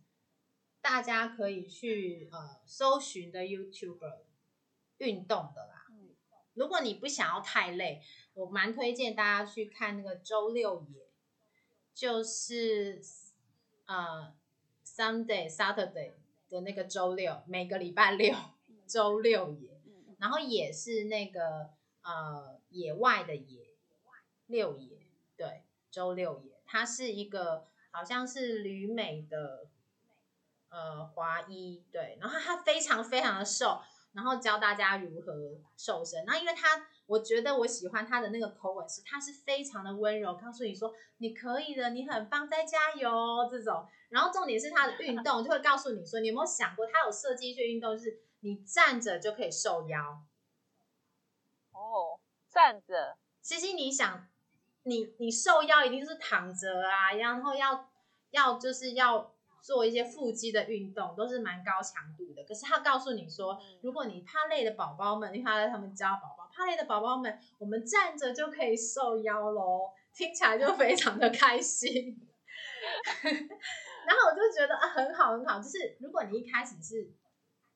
[0.81, 4.17] 大家可以去呃搜寻的 YouTuber
[4.97, 5.85] 运动的啦。
[6.53, 8.03] 如果你不想要太累，
[8.33, 11.07] 我蛮推荐大家去看那个周六野，
[11.95, 13.01] 就是
[13.85, 14.35] 呃
[14.85, 16.13] Sunday Saturday
[16.49, 18.35] 的那个周六，每个礼拜六
[18.85, 19.81] 周六野，
[20.19, 21.71] 然后也是那个
[22.03, 23.75] 呃野外的野
[24.45, 29.67] 六野，对，周六野，他是一个好像是旅美的
[30.69, 33.81] 呃华裔，对，然后他非常非常的瘦。
[34.13, 35.33] 然后教大家如何
[35.75, 36.23] 瘦身。
[36.27, 43.09] 那因为他，我觉得我喜欢他的那个口吻是，他是非常的温柔，告诉你说你可以的，你很棒，再加油
[43.49, 43.87] 这种。
[44.09, 50.21] 然后重点是他的运动就会告诉你说，你有没有想过，他有设计一些运动是你站着就可以瘦腰。
[51.83, 52.19] 哦，
[52.49, 53.17] 站着。
[53.41, 54.27] 其实你想，
[54.83, 57.89] 你你瘦腰一定是躺着啊，然后要
[58.31, 59.31] 要就是要。
[59.63, 72.19] 做一些腹肌的运动都是蛮高强度的，可是他告诉你说，如果你怕累的宝宝们，因为他在他们教宝宝怕累的宝宝们，我们站着就可以瘦腰喽，听起来就非常的开心。
[73.23, 77.09] 然后我就觉得啊，很好很好，就是如果你一开始是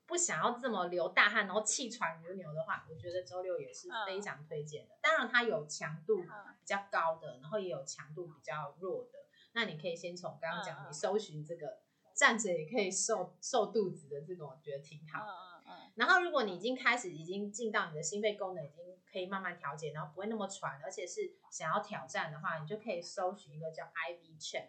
[0.07, 4.95] 不想要这么流大汗，然后气喘如牛的话，我觉得周六也是非常推荐的。
[5.01, 9.19] 当然它有强度比较高的，然后也有强度比较弱的。
[9.51, 11.79] 那你可以先从刚刚讲，你搜寻这个
[12.15, 15.25] 站着也可以瘦瘦肚子的这种，我觉得挺好。
[15.25, 15.91] 嗯嗯嗯。
[15.95, 24.67] 然后，如果你已经开始已经进到你的心肺功能已经可以慢慢调节，然后不会那么喘，而且是想要挑战的话，你就可以搜寻一个叫 IV Chain。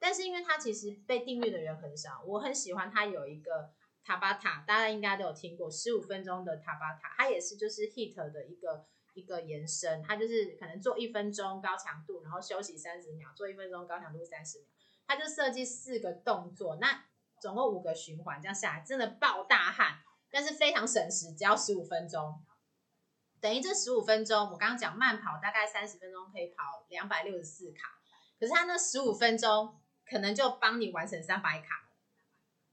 [0.00, 3.72] 但是因为它其实被订阅的人很少，我很喜欢它有一个
[4.08, 8.86] 塔巴塔，大家应该都有听过十五分钟的塔巴塔，它也是就是 HIT 的一个。
[9.14, 14.66] 一个延伸，它就是可能做一分钟高强度，然后休息三十秒，做一分钟高强度三十秒，
[15.08, 17.04] 它就设计四个动作，那
[17.40, 19.98] 总共五个循环，这样下来真的爆大汗，
[20.30, 22.44] 但是非常省时，只要十五分钟，
[23.40, 27.88] 等于这十五分钟，我刚刚讲慢跑大概三十分钟可以跑两百六十四卡，
[28.38, 31.87] 可是它那十五分钟可能就帮你完成三百卡，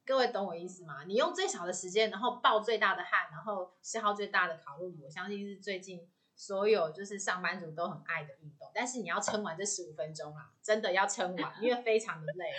[0.05, 1.03] 各位懂我意思吗？
[1.05, 6.09] 你用最少的时间，然后爆最大的汗，然后消耗最大的卡路里，我相信是最近。
[6.37, 12.51] 所有就是上班族都很爱的运动，但是你要撑完这十五分钟啊，真的要撑完， 因为非常的累。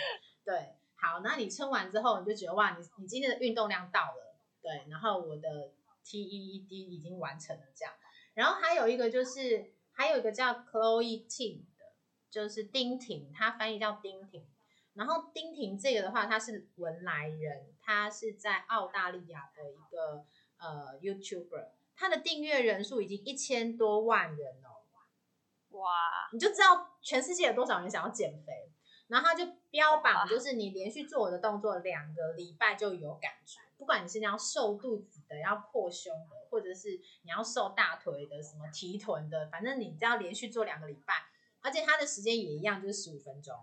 [0.46, 7.92] 对，好，那你撑完之后，你就觉得哇，你你今天的运动量到了，对，然后我的 TED 已经完成了这样。
[8.32, 11.84] 然后还有一个就是还有一个叫 Chloe Ting 的，
[12.30, 14.48] 就是丁婷，它翻译叫丁婷。
[14.96, 20.24] 然后丁婷这个的话，他是文莱人，他是在澳大利亚的一个
[20.58, 21.68] 呃 YouTuber。
[21.94, 25.90] 他的订阅人数已经一千多万人哦，哇！
[26.32, 28.72] 你就知道全世界有多少人想要减肥。
[29.08, 36.88] 然后他就标榜，就是你连续做我的动作两个礼拜就有感觉，不管你是要瘦肚子的、要破胸的，或者是
[37.22, 41.14] 你要瘦大腿的、什么提臀的，反正你只要连续做两个礼拜，
[41.60, 43.54] 而且他的时间也一样，就是十五分钟，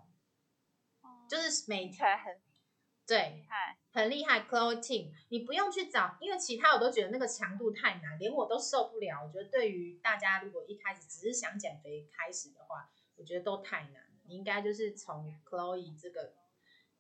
[1.36, 2.38] 就是每天很。
[3.06, 3.46] 对，
[3.92, 9.22] 很厉害，clothing，你不用去找，因为其他我都觉得那个强度太难，连我都受不了。
[9.26, 14.04] 我觉得对于大家如果一开始只是想减肥开始的话，我觉得都太难。
[14.26, 16.34] 你应该就是从 Chloe 这个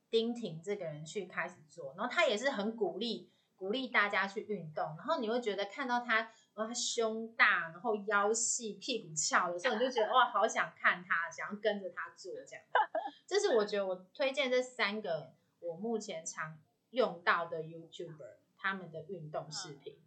[0.09, 12.63] 丁婷这个人去开始做，然后他也是很鼓励鼓励大家去运动，然后你会觉得看到他哇胸大，然后腰细，屁股翘的时候，你就觉得哇好想看他，想要跟着他做这样。
[13.25, 15.33] 这是我觉得我推荐这三个。
[15.65, 19.97] 我目前常用到的 YouTuber 他们的运动视频，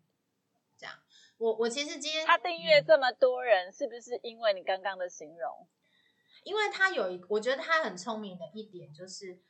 [0.76, 0.94] 这样，
[1.38, 5.66] 我我其实今天他订阅这么多人，是不是因为你刚刚的形容？
[6.44, 9.40] 因为他有一，我觉得他很聪明的一点，就是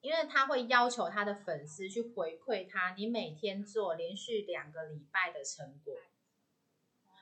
[0.00, 5.94] 因为他会要求他的粉丝去回馈他，你每天做连续两个礼拜的成果，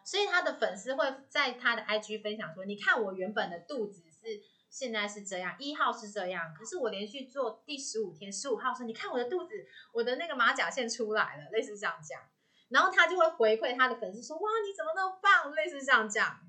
[0.04, 12.20] 所以他的粉丝会在他的 IG 分享说，你看我原本的肚子是现在是这样，一号是这样，可是我连续做第十五天，十五号说你看我的肚子，我的那个马甲线出来了，类似这样讲，
[12.68, 16.40] 然后他就会回馈他的粉丝说哇你怎么那么棒，类似这样讲，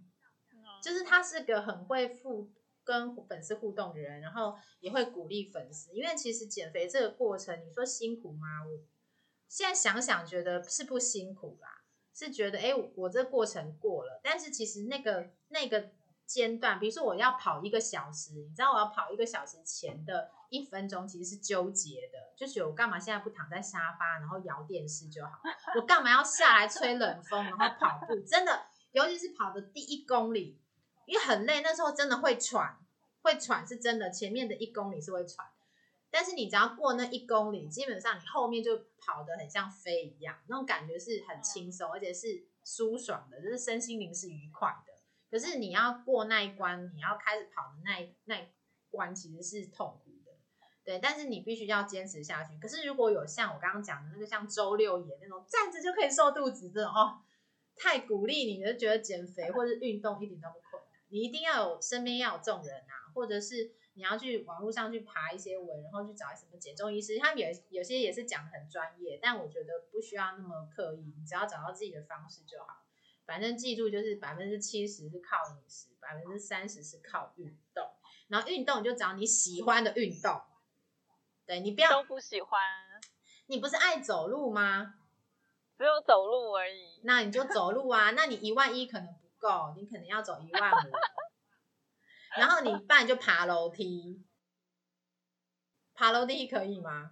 [0.83, 2.51] 就是他是个很会付
[2.83, 8.47] 跟粉丝互动的人，然后也会鼓励粉丝，因为其实减肥这个过程，你说辛苦吗？
[8.65, 8.85] 我
[9.47, 11.80] 现在想想觉得是不辛苦啦，
[12.25, 15.89] 是觉得哎我这过程过了，但是其实那个那个。
[16.27, 25.31] 间断，比如说我要跑一个小时，你知道我要跑一个小时前的一分钟其实是纠结的，就是我干嘛现在不躺在沙发，然后摇电视就好？
[25.75, 28.17] 我干嘛要下来吹冷风，然后跑步？
[28.21, 30.57] 真的，尤其是跑的第一公里，
[31.05, 32.77] 因为很累，那时候真的会喘，
[33.21, 34.09] 会喘是真的。
[34.09, 35.45] 前面的一公里是会喘，
[36.11, 44.91] 但是你只要过那一公里，基本上你后面就跑得很像飞一样，那种感觉是很轻松，而且是舒爽的，就是身心灵是愉快的。
[45.31, 48.47] 可是你要过那一关，你要开始跑的那一那一
[48.89, 50.31] 关其实是痛苦的，
[50.83, 50.99] 对。
[50.99, 52.57] 但是你必须要坚持下去。
[52.59, 57.21] 可是如果有像我刚刚讲的那个像周六野那种站着就可以瘦肚子这种哦，
[57.77, 61.01] 太鼓励你，就觉得减肥或者运动一点都不困难。
[61.07, 72.83] 你一定要有身边要有众人啊，或者是你要去网络上去爬一些文，然后去找什么减重医师，他们有有些也是讲的很专业，但我觉得不需要那么刻意，你只要找到自己的方式就好。
[73.25, 77.89] 反正记住，就是百分之七十是靠饮食，百分之三十是靠运动。
[78.27, 80.41] 然后运动就找你喜欢的运动，
[81.45, 82.61] 对你不要都不喜欢。
[83.47, 84.95] 你不是爱走路吗？
[85.77, 87.01] 只有走路而已。
[87.03, 88.11] 那你就走路啊。
[88.11, 90.91] 那你一万一可能不够，你可能要走一万五。
[92.37, 94.25] 然后你不然就爬楼梯，
[95.93, 97.11] 爬楼梯可以吗？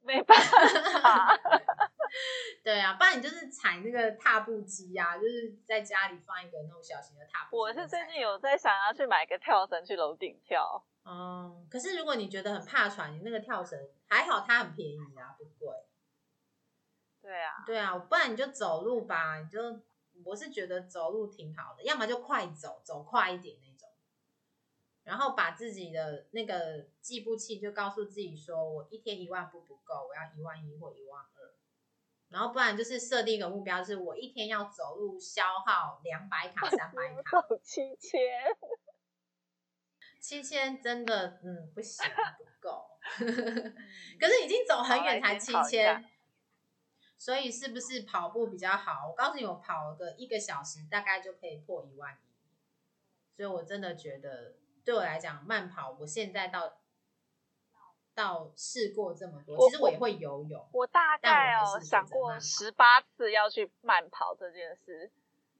[0.00, 1.38] 没办法。
[2.62, 7.58] 对啊，不然你就是踩那个踏步机啊，就是在家里放一个那种小型的踏步。
[7.58, 10.84] 我是最近有在想要去买个跳绳去楼顶跳。
[11.02, 15.74] 哦，可是如果你觉得很怕喘，你那个跳绳还好，它很便宜啊，不贵。
[17.20, 19.82] 对啊，对啊，不然你就走路吧，你就
[20.24, 23.88] 我是觉得走路挺好的，要么就快走，走快一点那种。
[25.02, 31.54] 然后把自己的那个计步器就告诉自己说，我一天一万步不够，我要一万一或一万二。
[32.30, 37.46] 然后不然就是设定一个目标，是我一天要走路消耗两百卡、三百卡。
[37.62, 38.20] 七千，
[40.20, 42.04] 七千真的嗯不行，
[42.38, 42.86] 不够。
[44.18, 46.02] 可是已经走很远才七千，
[47.24, 49.08] 所以是不是跑步比较好？
[49.08, 53.34] 我告诉你，我跑个一个小时大概就可以破一万一。
[53.34, 56.74] 所以我真的觉得对我来讲，慢跑我现在到。
[58.16, 60.68] 到试过这么多，其实我也会游泳。
[60.72, 65.10] 我大概哦想过十八次要去慢跑这件事，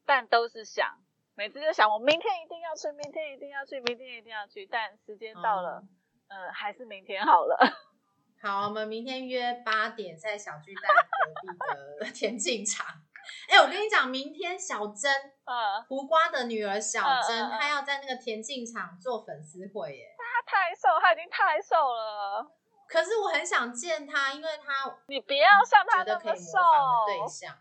[0.06, 1.02] 但都是想，
[1.34, 4.64] 每次就想我明天一定要去，明天一定要去，明天一定要去。
[4.70, 5.82] 但时间到了，
[6.28, 7.58] 嗯，还是明天好了。
[8.45, 12.84] 好，我们明天约八点在小巨蛋隔壁的 田径场。
[13.49, 15.11] 哎，我跟你讲，明天小珍，
[15.47, 20.14] 嗯，胡瓜的女儿小珍，她要在那个田径场做粉丝会耶。
[20.18, 22.47] 她太瘦，她已经太瘦了。
[22.86, 26.59] 可是我很想见她，因为她你不要像她那么瘦。
[27.07, 27.57] 对象，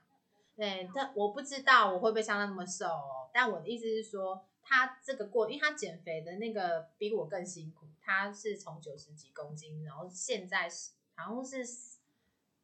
[0.57, 2.87] 对，但我不知道我会不会像她那么瘦。
[2.87, 7.82] 哦但我的意思是说，她这个过，因为她减肥的那个比我更辛苦。
[8.03, 11.63] 他是从九十几公斤，然后现在是好像是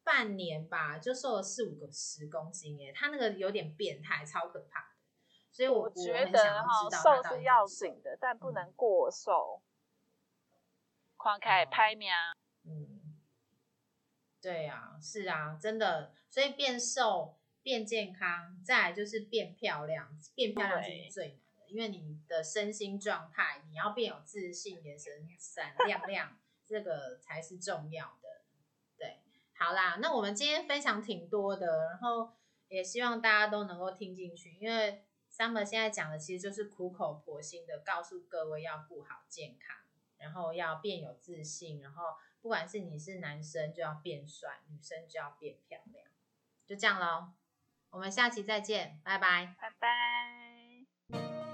[0.04, 2.78] 半年吧，就瘦了四五个十公斤。
[2.78, 4.86] 耶，他那个有点变态，超可怕的。
[5.50, 9.62] 所以我觉得哈，瘦是要紧的，但不能过瘦。
[11.16, 12.14] 狂开拍苗，
[12.64, 13.18] 嗯，
[14.40, 28.42] 对啊，是啊，真的，所以变瘦、变健康，再来就是变漂亮，变漂亮是最难的，因为你的身心状态，你要变有自信，眼神闪亮亮，这个才是重要的。
[28.96, 29.20] 对，
[29.54, 32.32] 好啦，那我们今天分享挺多的，然后
[32.68, 39.76] 也希望大家都能够听进去，因为 Summer 现在讲的其实就是苦口婆心的告诉各位要顾好健康。
[40.22, 42.04] 然后要变有自信，然后
[42.42, 46.06] 不管是你是男生就要变帅，女生就要变漂亮，
[46.66, 47.32] 就这样喽。
[47.88, 51.49] 我们下期再见，拜拜，拜拜。